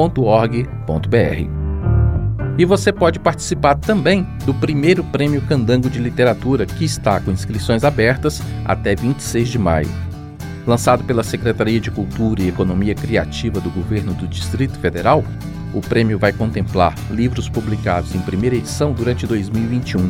E 2.58 2.64
você 2.66 2.92
pode 2.92 3.18
participar 3.18 3.76
também 3.76 4.26
do 4.44 4.52
primeiro 4.52 5.02
Prêmio 5.04 5.40
Candango 5.42 5.88
de 5.88 5.98
Literatura, 5.98 6.66
que 6.66 6.84
está 6.84 7.18
com 7.18 7.30
inscrições 7.30 7.82
abertas 7.82 8.42
até 8.64 8.94
26 8.94 9.48
de 9.48 9.58
maio. 9.58 10.11
Lançado 10.66 11.02
pela 11.02 11.24
Secretaria 11.24 11.80
de 11.80 11.90
Cultura 11.90 12.40
e 12.40 12.48
Economia 12.48 12.94
Criativa 12.94 13.60
do 13.60 13.68
Governo 13.68 14.14
do 14.14 14.28
Distrito 14.28 14.78
Federal, 14.78 15.24
o 15.74 15.80
prêmio 15.80 16.18
vai 16.18 16.32
contemplar 16.32 16.94
livros 17.10 17.48
publicados 17.48 18.14
em 18.14 18.20
primeira 18.20 18.54
edição 18.54 18.92
durante 18.92 19.26
2021. 19.26 20.08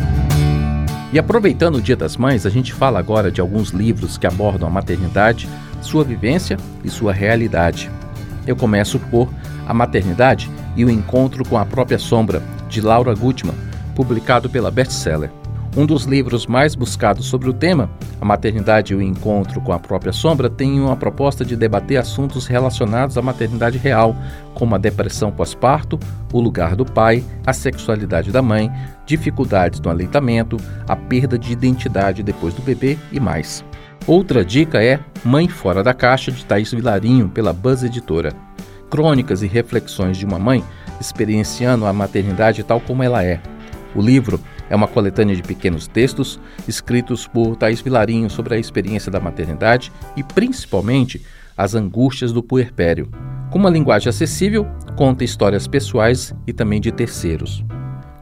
E 1.12 1.18
aproveitando 1.18 1.76
o 1.76 1.82
Dia 1.82 1.96
das 1.96 2.16
Mães, 2.16 2.44
a 2.44 2.50
gente 2.50 2.72
fala 2.72 2.98
agora 2.98 3.30
de 3.30 3.40
alguns 3.40 3.70
livros 3.70 4.18
que 4.18 4.26
abordam 4.26 4.68
a 4.68 4.70
maternidade, 4.70 5.48
sua 5.80 6.04
vivência 6.04 6.56
e 6.82 6.90
sua 6.90 7.12
realidade. 7.12 7.90
Eu 8.46 8.56
começo 8.56 8.98
por 8.98 9.32
A 9.66 9.72
Maternidade 9.72 10.50
e 10.76 10.84
o 10.84 10.90
Encontro 10.90 11.48
com 11.48 11.56
a 11.56 11.64
Própria 11.64 11.98
Sombra, 11.98 12.42
de 12.68 12.80
Laura 12.80 13.14
Gutman, 13.14 13.54
publicado 13.98 14.48
pela 14.48 14.70
Bestseller. 14.70 15.28
Um 15.76 15.84
dos 15.84 16.04
livros 16.04 16.46
mais 16.46 16.76
buscados 16.76 17.26
sobre 17.26 17.50
o 17.50 17.52
tema, 17.52 17.90
A 18.20 18.24
Maternidade 18.24 18.92
e 18.92 18.96
o 18.96 19.02
Encontro 19.02 19.60
com 19.60 19.72
a 19.72 19.78
Própria 19.78 20.12
Sombra, 20.12 20.48
tem 20.48 20.80
uma 20.80 20.96
proposta 20.96 21.44
de 21.44 21.56
debater 21.56 21.96
assuntos 21.96 22.46
relacionados 22.46 23.18
à 23.18 23.22
maternidade 23.22 23.76
real, 23.76 24.14
como 24.54 24.76
a 24.76 24.78
depressão 24.78 25.32
pós-parto, 25.32 25.98
o 26.32 26.40
lugar 26.40 26.76
do 26.76 26.84
pai, 26.84 27.24
a 27.44 27.52
sexualidade 27.52 28.30
da 28.30 28.40
mãe, 28.40 28.70
dificuldades 29.04 29.80
no 29.80 29.90
aleitamento, 29.90 30.56
a 30.86 30.94
perda 30.94 31.36
de 31.36 31.52
identidade 31.52 32.22
depois 32.22 32.54
do 32.54 32.62
bebê 32.62 32.96
e 33.10 33.18
mais. 33.18 33.64
Outra 34.06 34.44
dica 34.44 34.80
é 34.80 35.00
Mãe 35.24 35.48
Fora 35.48 35.82
da 35.82 35.92
Caixa, 35.92 36.30
de 36.30 36.44
Thaís 36.44 36.70
Vilarinho, 36.70 37.28
pela 37.28 37.52
Buzz 37.52 37.82
Editora. 37.82 38.32
Crônicas 38.88 39.42
e 39.42 39.48
reflexões 39.48 40.16
de 40.16 40.24
uma 40.24 40.38
mãe 40.38 40.62
experienciando 41.00 41.84
a 41.84 41.92
maternidade 41.92 42.62
tal 42.62 42.80
como 42.80 43.02
ela 43.02 43.24
é. 43.24 43.40
O 43.94 44.02
livro 44.02 44.40
é 44.68 44.76
uma 44.76 44.86
coletânea 44.86 45.34
de 45.34 45.42
pequenos 45.42 45.86
textos 45.86 46.38
escritos 46.66 47.26
por 47.26 47.56
Thaís 47.56 47.80
Vilarinho 47.80 48.28
sobre 48.28 48.54
a 48.54 48.58
experiência 48.58 49.10
da 49.10 49.20
maternidade 49.20 49.90
e, 50.16 50.22
principalmente, 50.22 51.22
as 51.56 51.74
angústias 51.74 52.32
do 52.32 52.42
puerpério. 52.42 53.08
Com 53.50 53.58
uma 53.58 53.70
linguagem 53.70 54.10
acessível, 54.10 54.66
conta 54.94 55.24
histórias 55.24 55.66
pessoais 55.66 56.34
e 56.46 56.52
também 56.52 56.80
de 56.80 56.92
terceiros. 56.92 57.64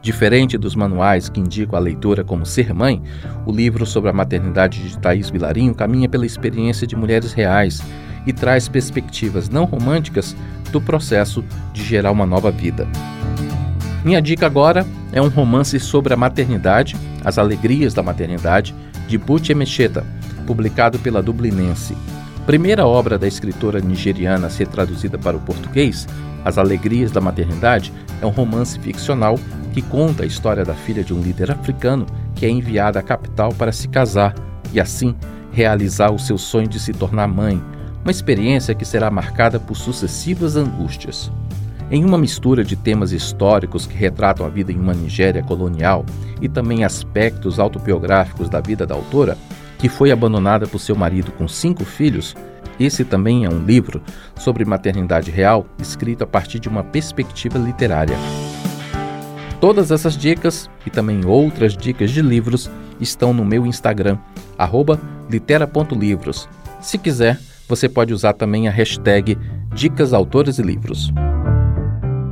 Diferente 0.01 0.57
dos 0.57 0.73
manuais 0.73 1.27
que 1.27 1.39
indicam 1.39 1.77
a 1.77 1.81
leitura 1.81 2.23
como 2.23 2.45
ser 2.45 2.73
mãe, 2.73 3.03
o 3.45 3.51
livro 3.51 3.85
sobre 3.85 4.09
a 4.09 4.13
maternidade 4.13 4.81
de 4.81 4.97
Thaís 4.97 5.29
Vilarinho 5.29 5.75
caminha 5.75 6.07
pela 6.07 6.25
experiência 6.25 6.87
de 6.87 6.95
mulheres 6.95 7.33
reais 7.33 7.81
e 8.25 8.31
traz 8.31 8.69
perspectivas 8.69 9.49
não 9.49 9.65
românticas 9.65 10.35
do 10.71 10.79
processo 10.79 11.43
de 11.73 11.83
gerar 11.83 12.11
uma 12.11 12.25
nova 12.25 12.51
vida. 12.51 12.87
Minha 14.03 14.21
dica 14.21 14.45
agora 14.45 14.85
é 15.17 15.21
um 15.21 15.29
romance 15.29 15.79
sobre 15.79 16.13
a 16.13 16.17
maternidade, 16.17 16.95
As 17.25 17.39
Alegrias 17.39 17.91
da 17.91 18.03
Maternidade, 18.03 18.75
de 19.07 19.17
Butch 19.17 19.49
Emecheta, 19.49 20.05
publicado 20.45 20.99
pela 20.99 21.23
Dublinense. 21.23 21.97
Primeira 22.45 22.85
obra 22.85 23.17
da 23.17 23.27
escritora 23.27 23.81
nigeriana 23.81 24.45
a 24.45 24.49
ser 24.49 24.67
traduzida 24.67 25.17
para 25.17 25.35
o 25.35 25.39
português, 25.39 26.07
As 26.45 26.59
Alegrias 26.59 27.11
da 27.11 27.19
Maternidade 27.19 27.91
é 28.21 28.25
um 28.27 28.29
romance 28.29 28.79
ficcional 28.79 29.39
que 29.73 29.81
conta 29.81 30.21
a 30.21 30.25
história 30.27 30.63
da 30.63 30.75
filha 30.75 31.03
de 31.03 31.15
um 31.15 31.21
líder 31.21 31.49
africano 31.49 32.05
que 32.35 32.45
é 32.45 32.49
enviada 32.49 32.99
à 32.99 33.03
capital 33.03 33.51
para 33.53 33.71
se 33.71 33.87
casar 33.87 34.35
e, 34.71 34.79
assim, 34.79 35.15
realizar 35.51 36.11
o 36.11 36.19
seu 36.19 36.37
sonho 36.37 36.67
de 36.67 36.79
se 36.79 36.93
tornar 36.93 37.27
mãe, 37.27 37.59
uma 38.03 38.11
experiência 38.11 38.75
que 38.75 38.85
será 38.85 39.09
marcada 39.09 39.59
por 39.59 39.75
sucessivas 39.75 40.55
angústias. 40.55 41.31
Em 41.89 42.03
uma 42.03 42.17
mistura 42.17 42.65
de 42.65 42.75
temas 42.75 43.13
históricos 43.13 43.85
que 43.85 43.95
retratam 43.95 44.45
a 44.45 44.49
vida 44.49 44.73
em 44.73 44.79
uma 44.79 44.93
Nigéria 44.93 45.41
colonial 45.41 46.05
e 46.41 46.49
também 46.49 46.83
aspectos 46.83 47.59
autobiográficos 47.59 48.49
da 48.49 48.59
vida 48.59 48.85
da 48.85 48.93
autora, 48.93 49.37
que 49.77 49.87
foi 49.87 50.11
abandonada 50.11 50.67
por 50.67 50.79
seu 50.79 50.95
marido 50.95 51.31
com 51.31 51.47
cinco 51.47 51.85
filhos, 51.85 52.35
esse 52.79 53.05
também 53.05 53.45
é 53.45 53.49
um 53.49 53.63
livro 53.63 54.01
sobre 54.35 54.65
maternidade 54.65 55.31
real 55.31 55.65
escrito 55.79 56.23
a 56.23 56.27
partir 56.27 56.59
de 56.59 56.67
uma 56.67 56.83
perspectiva 56.83 57.57
literária. 57.57 58.17
Todas 59.59 59.89
essas 59.89 60.15
dicas 60.15 60.69
e 60.85 60.89
também 60.89 61.25
outras 61.25 61.75
dicas 61.75 62.11
de 62.11 62.21
livros 62.21 62.69
estão 62.99 63.33
no 63.33 63.45
meu 63.45 63.65
Instagram, 63.65 64.17
litera.livros. 65.29 66.47
Se 66.79 66.97
quiser, 66.97 67.39
você 67.67 67.89
pode 67.89 68.13
usar 68.13 68.33
também 68.33 68.67
a 68.67 68.71
hashtag 68.71 69.37
Dicas 69.73 70.13
Autores 70.13 70.59
e 70.59 70.61
Livros. 70.61 71.11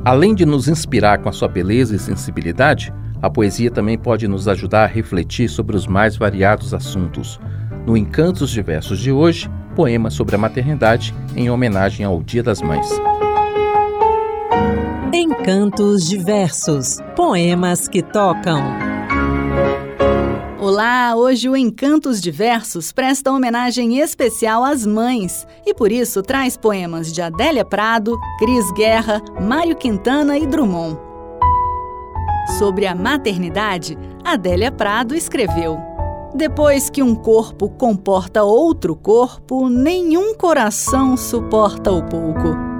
Além 0.06 0.36
de 0.36 0.46
nos 0.46 0.68
inspirar 0.68 1.18
com 1.18 1.28
a 1.28 1.32
sua 1.32 1.48
beleza 1.48 1.96
e 1.96 1.98
sensibilidade, 1.98 2.94
a 3.20 3.28
poesia 3.28 3.72
também 3.72 3.98
pode 3.98 4.28
nos 4.28 4.46
ajudar 4.46 4.84
a 4.84 4.86
refletir 4.86 5.48
sobre 5.48 5.74
os 5.74 5.84
mais 5.84 6.16
variados 6.16 6.72
assuntos. 6.72 7.40
No 7.84 7.96
Encantos 7.96 8.52
Diversos 8.52 9.00
de 9.00 9.10
hoje, 9.10 9.50
poema 9.74 10.08
sobre 10.08 10.36
a 10.36 10.38
maternidade 10.38 11.12
em 11.34 11.50
homenagem 11.50 12.06
ao 12.06 12.22
Dia 12.22 12.44
das 12.44 12.62
Mães. 12.62 12.88
Encantos 15.12 16.08
Diversos 16.08 16.98
Poemas 17.16 17.88
que 17.88 18.00
tocam. 18.00 18.85
Olá! 20.66 21.14
Hoje 21.14 21.48
o 21.48 21.56
Encantos 21.56 22.20
Diversos 22.20 22.90
presta 22.90 23.30
homenagem 23.30 24.00
especial 24.00 24.64
às 24.64 24.84
mães 24.84 25.46
e 25.64 25.72
por 25.72 25.92
isso 25.92 26.24
traz 26.24 26.56
poemas 26.56 27.12
de 27.12 27.22
Adélia 27.22 27.64
Prado, 27.64 28.18
Cris 28.36 28.68
Guerra, 28.72 29.22
Mário 29.40 29.76
Quintana 29.76 30.36
e 30.36 30.44
Drummond. 30.44 30.98
Sobre 32.58 32.84
a 32.84 32.96
maternidade, 32.96 33.96
Adélia 34.24 34.72
Prado 34.72 35.14
escreveu: 35.14 35.78
Depois 36.34 36.90
que 36.90 37.00
um 37.00 37.14
corpo 37.14 37.68
comporta 37.68 38.42
outro 38.42 38.96
corpo, 38.96 39.68
nenhum 39.68 40.34
coração 40.34 41.16
suporta 41.16 41.92
o 41.92 42.02
pouco. 42.02 42.75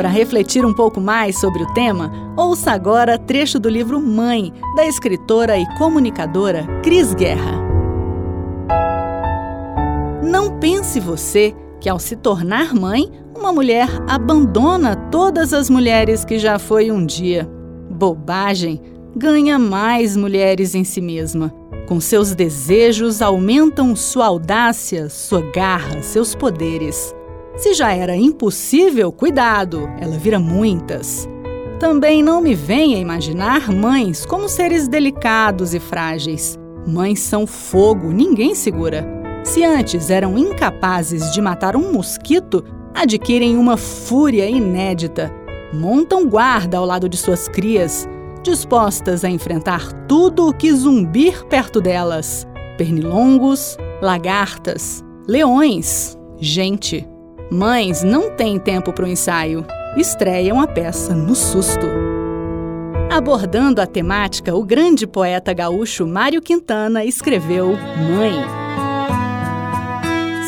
Para 0.00 0.08
refletir 0.08 0.64
um 0.64 0.72
pouco 0.72 0.98
mais 0.98 1.38
sobre 1.38 1.62
o 1.62 1.74
tema, 1.74 2.10
ouça 2.34 2.72
agora 2.72 3.18
trecho 3.18 3.58
do 3.58 3.68
livro 3.68 4.00
Mãe, 4.00 4.50
da 4.74 4.86
escritora 4.86 5.58
e 5.58 5.76
comunicadora 5.76 6.66
Cris 6.82 7.12
Guerra. 7.12 7.60
Não 10.22 10.58
pense 10.58 10.98
você 10.98 11.54
que, 11.78 11.86
ao 11.86 11.98
se 11.98 12.16
tornar 12.16 12.74
mãe, 12.74 13.12
uma 13.36 13.52
mulher 13.52 13.90
abandona 14.08 14.96
todas 14.96 15.52
as 15.52 15.68
mulheres 15.68 16.24
que 16.24 16.38
já 16.38 16.58
foi 16.58 16.90
um 16.90 17.04
dia. 17.04 17.46
Bobagem! 17.90 18.80
Ganha 19.14 19.58
mais 19.58 20.16
mulheres 20.16 20.74
em 20.74 20.82
si 20.82 21.02
mesma. 21.02 21.52
Com 21.86 22.00
seus 22.00 22.34
desejos, 22.34 23.20
aumentam 23.20 23.94
sua 23.94 24.28
audácia, 24.28 25.10
sua 25.10 25.42
garra, 25.52 26.00
seus 26.00 26.34
poderes. 26.34 27.14
Se 27.56 27.74
já 27.74 27.92
era 27.92 28.16
impossível, 28.16 29.12
cuidado, 29.12 29.88
ela 30.00 30.16
vira 30.16 30.38
muitas. 30.38 31.28
Também 31.78 32.22
não 32.22 32.40
me 32.40 32.54
venha 32.54 32.98
imaginar 32.98 33.72
mães 33.72 34.26
como 34.26 34.48
seres 34.48 34.86
delicados 34.86 35.74
e 35.74 35.80
frágeis. 35.80 36.58
Mães 36.86 37.20
são 37.20 37.46
fogo, 37.46 38.10
ninguém 38.10 38.54
segura. 38.54 39.06
Se 39.42 39.64
antes 39.64 40.10
eram 40.10 40.36
incapazes 40.36 41.32
de 41.32 41.40
matar 41.40 41.76
um 41.76 41.92
mosquito, 41.92 42.64
adquirem 42.94 43.56
uma 43.56 43.76
fúria 43.76 44.48
inédita. 44.48 45.32
Montam 45.72 46.28
guarda 46.28 46.78
ao 46.78 46.84
lado 46.84 47.08
de 47.08 47.16
suas 47.16 47.48
crias, 47.48 48.06
dispostas 48.42 49.24
a 49.24 49.30
enfrentar 49.30 49.92
tudo 50.06 50.48
o 50.48 50.52
que 50.52 50.72
zumbir 50.72 51.44
perto 51.46 51.80
delas: 51.80 52.46
pernilongos, 52.76 53.76
lagartas, 54.02 55.04
leões, 55.26 56.18
gente. 56.38 57.09
Mães 57.50 58.04
não 58.04 58.30
têm 58.30 58.60
tempo 58.60 58.92
para 58.92 59.04
o 59.04 59.08
ensaio. 59.08 59.66
Estreiam 59.96 60.60
a 60.60 60.68
peça 60.68 61.16
no 61.16 61.34
susto. 61.34 61.84
Abordando 63.10 63.82
a 63.82 63.86
temática, 63.88 64.54
o 64.54 64.64
grande 64.64 65.04
poeta 65.04 65.52
gaúcho 65.52 66.06
Mário 66.06 66.40
Quintana 66.40 67.04
escreveu 67.04 67.76
Mãe. 68.08 68.34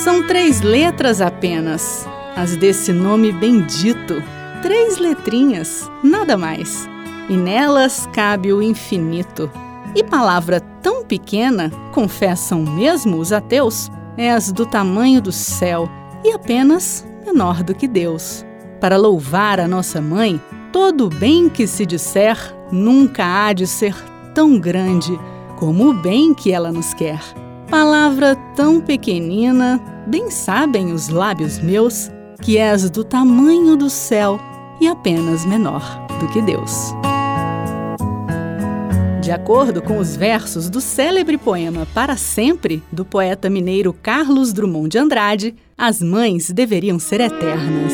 São 0.05 0.25
três 0.29 0.61
letras 0.61 1.21
apenas, 1.21 2.07
as 2.37 2.55
desse 2.55 2.93
nome 2.93 3.33
bendito. 3.33 4.23
Três 4.63 4.99
letrinhas, 4.99 5.91
nada 6.05 6.39
mais. 6.39 6.89
E 7.29 7.37
nelas 7.37 8.09
cabe 8.13 8.53
o 8.53 8.63
infinito. 8.63 9.51
E 9.97 10.05
palavra 10.05 10.61
tão 10.81 11.05
pequena, 11.05 11.69
confessam 11.93 12.63
mesmo 12.63 13.17
os 13.17 13.33
ateus, 13.33 13.91
és 14.17 14.53
do 14.53 14.65
tamanho 14.65 15.21
do 15.21 15.33
céu 15.33 15.89
e 16.25 16.33
apenas 16.33 17.07
menor 17.25 17.63
do 17.63 17.75
que 17.75 17.87
Deus. 17.87 18.45
Para 18.81 18.97
louvar 18.97 19.61
a 19.61 19.69
nossa 19.69 20.01
mãe, 20.01 20.41
todo 20.73 21.07
o 21.07 21.09
bem 21.09 21.49
que 21.49 21.67
se 21.67 21.87
disser 21.87 22.37
nunca 22.71 23.25
há 23.25 23.53
de 23.53 23.67
ser 23.67 23.95
tão 24.35 24.59
grande 24.59 25.19
como 25.59 25.91
o 25.91 25.95
bem 25.95 26.35
que 26.35 26.53
ela 26.53 26.73
nos 26.73 26.93
quer. 26.95 27.21
Palavra 27.71 28.37
tão 28.57 28.81
pequenina, 28.81 29.81
bem 30.07 30.31
sabem 30.31 30.93
os 30.93 31.09
lábios 31.09 31.59
meus, 31.59 32.11
que 32.43 32.59
és 32.59 32.91
do 32.91 33.05
tamanho 33.05 33.77
do 33.77 33.89
céu 33.89 34.41
e 34.81 34.89
apenas 34.89 35.47
menor 35.47 36.07
do 36.19 36.29
que 36.29 36.43
Deus. 36.43 36.93
De 39.23 39.31
acordo 39.31 39.81
com 39.81 39.99
os 39.99 40.17
versos 40.17 40.69
do 40.69 40.81
célebre 40.81 41.39
poema 41.39 41.87
Para 41.95 42.17
Sempre, 42.17 42.83
do 42.91 43.05
poeta 43.05 43.49
mineiro 43.49 43.93
Carlos 44.03 44.53
Drummond 44.53 44.89
de 44.89 44.99
Andrade, 44.99 45.55
as 45.83 46.01
mães 46.01 46.49
deveriam 46.49 46.97
ser 46.97 47.21
eternas. 47.21 47.93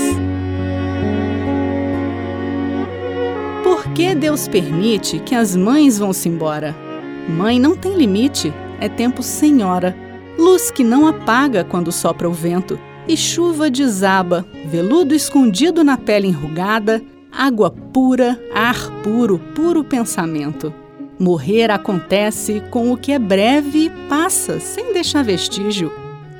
Por 3.64 3.94
que 3.94 4.14
Deus 4.14 4.46
permite 4.46 5.18
que 5.20 5.34
as 5.34 5.56
mães 5.56 5.98
vão-se 5.98 6.28
embora? 6.28 6.76
Mãe 7.26 7.58
não 7.58 7.74
tem 7.74 7.94
limite, 7.94 8.52
é 8.78 8.90
tempo 8.90 9.22
sem 9.22 9.64
hora. 9.64 9.96
Luz 10.38 10.70
que 10.70 10.84
não 10.84 11.06
apaga 11.06 11.64
quando 11.64 11.90
sopra 11.90 12.28
o 12.28 12.32
vento, 12.32 12.78
e 13.08 13.16
chuva 13.16 13.70
desaba, 13.70 14.44
veludo 14.66 15.14
escondido 15.14 15.82
na 15.82 15.96
pele 15.96 16.28
enrugada, 16.28 17.02
água 17.32 17.70
pura, 17.70 18.38
ar 18.54 18.90
puro, 19.02 19.38
puro 19.54 19.82
pensamento. 19.82 20.74
Morrer 21.18 21.70
acontece 21.70 22.62
com 22.70 22.92
o 22.92 22.98
que 22.98 23.12
é 23.12 23.18
breve 23.18 23.86
e 23.86 23.90
passa, 24.10 24.60
sem 24.60 24.92
deixar 24.92 25.24
vestígio. 25.24 25.90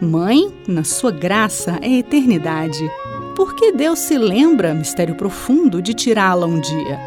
Mãe, 0.00 0.54
na 0.68 0.84
sua 0.84 1.10
graça, 1.10 1.76
é 1.82 1.90
eternidade. 1.98 2.88
Por 3.34 3.56
que 3.56 3.72
Deus 3.72 3.98
se 3.98 4.16
lembra, 4.16 4.72
mistério 4.72 5.16
profundo, 5.16 5.82
de 5.82 5.92
tirá-la 5.92 6.46
um 6.46 6.60
dia? 6.60 7.00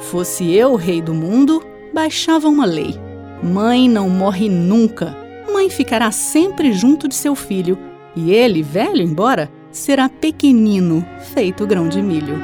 Fosse 0.00 0.52
eu 0.52 0.76
rei 0.76 1.00
do 1.00 1.14
mundo, 1.14 1.64
baixava 1.94 2.46
uma 2.46 2.66
lei. 2.66 3.00
Mãe 3.42 3.88
não 3.88 4.10
morre 4.10 4.50
nunca. 4.50 5.16
Mãe 5.50 5.70
ficará 5.70 6.10
sempre 6.10 6.74
junto 6.74 7.08
de 7.08 7.14
seu 7.14 7.34
filho. 7.34 7.78
E 8.14 8.30
ele, 8.30 8.62
velho 8.62 9.00
embora, 9.00 9.50
será 9.72 10.10
pequenino, 10.10 11.02
feito 11.32 11.66
grão 11.66 11.88
de 11.88 12.02
milho. 12.02 12.38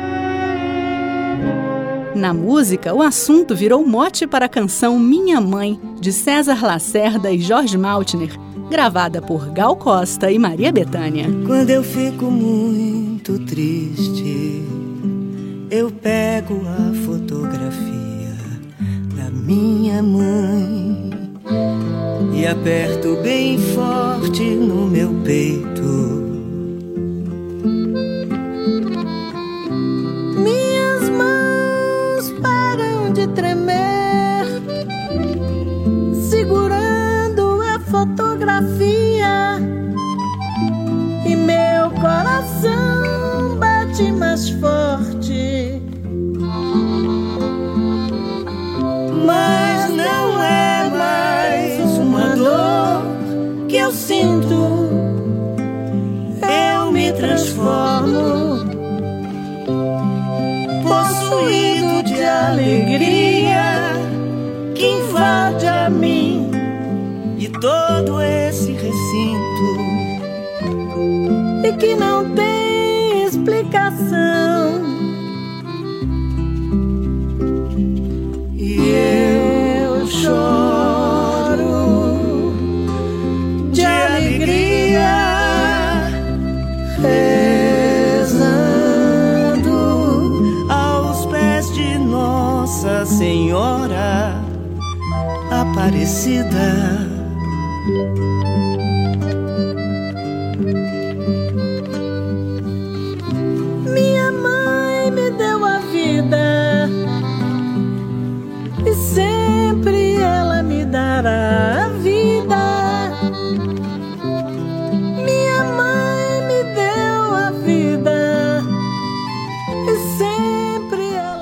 Na 2.15 2.33
música, 2.33 2.95
o 2.95 3.03
assunto 3.03 3.55
virou 3.55 3.87
mote 3.87 4.27
para 4.27 4.47
a 4.47 4.49
canção 4.49 4.99
Minha 4.99 5.43
Mãe, 5.43 5.79
de 6.01 6.11
César 6.11 6.65
Lacerda 6.65 7.31
e 7.31 7.39
Jorge 7.39 7.77
Maltner, 7.77 8.35
gravada 8.71 9.21
por 9.21 9.51
Gal 9.51 9.77
Costa 9.77 10.31
e 10.31 10.39
Maria 10.39 10.73
Bethânia. 10.73 11.27
Quando 11.47 11.71
eu 11.71 11.83
fico 11.83 12.31
muito 12.31 13.39
triste, 13.41 14.65
eu 15.71 15.91
pego 15.91 16.63
a 16.67 16.95
fotografia 17.05 18.37
da 19.17 19.31
minha 19.31 20.03
mãe 20.03 21.11
e 22.33 22.47
aperto 22.47 23.19
bem 23.23 23.59
forte 23.59 24.43
no 24.43 24.87
meu 24.87 25.13
peito 25.25 26.20
alegria 38.61 39.21
que 71.81 71.95
não 71.95 72.20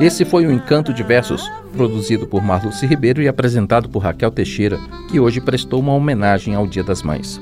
Esse 0.01 0.25
foi 0.25 0.47
o 0.47 0.53
Encanto 0.53 0.93
de 0.95 1.03
Versos 1.03 1.51
produzido 1.79 2.27
por 2.27 2.43
Marluce 2.43 2.87
Ribeiro 2.87 3.23
e 3.23 3.29
apresentado 3.29 3.89
por 3.89 4.01
Raquel 4.01 4.31
Teixeira, 4.31 4.79
que 5.11 5.21
hoje 5.21 5.41
prestou 5.41 5.81
uma 5.81 5.93
homenagem 5.93 6.55
ao 6.55 6.67
Dia 6.67 6.83
das 6.83 7.03
Mães. 7.03 7.41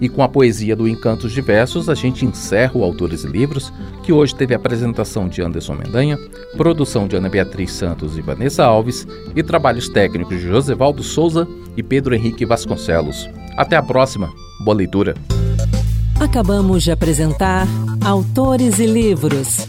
E 0.00 0.08
com 0.08 0.22
a 0.22 0.28
poesia 0.28 0.76
do 0.76 0.86
Encantos 0.86 1.32
Diversos, 1.32 1.88
a 1.88 1.94
gente 1.94 2.24
encerra 2.24 2.72
o 2.74 2.84
Autores 2.84 3.24
e 3.24 3.26
Livros, 3.26 3.72
que 4.02 4.12
hoje 4.12 4.34
teve 4.34 4.54
a 4.54 4.56
apresentação 4.56 5.28
de 5.28 5.42
Anderson 5.42 5.74
Mendanha, 5.74 6.18
produção 6.56 7.08
de 7.08 7.16
Ana 7.16 7.28
Beatriz 7.28 7.72
Santos 7.72 8.16
e 8.16 8.22
Vanessa 8.22 8.64
Alves 8.64 9.06
e 9.34 9.42
trabalhos 9.42 9.88
técnicos 9.88 10.38
de 10.38 10.46
Josevaldo 10.46 11.02
Souza 11.02 11.48
e 11.76 11.82
Pedro 11.82 12.14
Henrique 12.14 12.46
Vasconcelos. 12.46 13.28
Até 13.56 13.76
a 13.76 13.82
próxima. 13.82 14.32
Boa 14.60 14.76
leitura. 14.76 15.14
Acabamos 16.20 16.84
de 16.84 16.90
apresentar 16.90 17.66
Autores 18.04 18.78
e 18.78 18.86
Livros, 18.86 19.68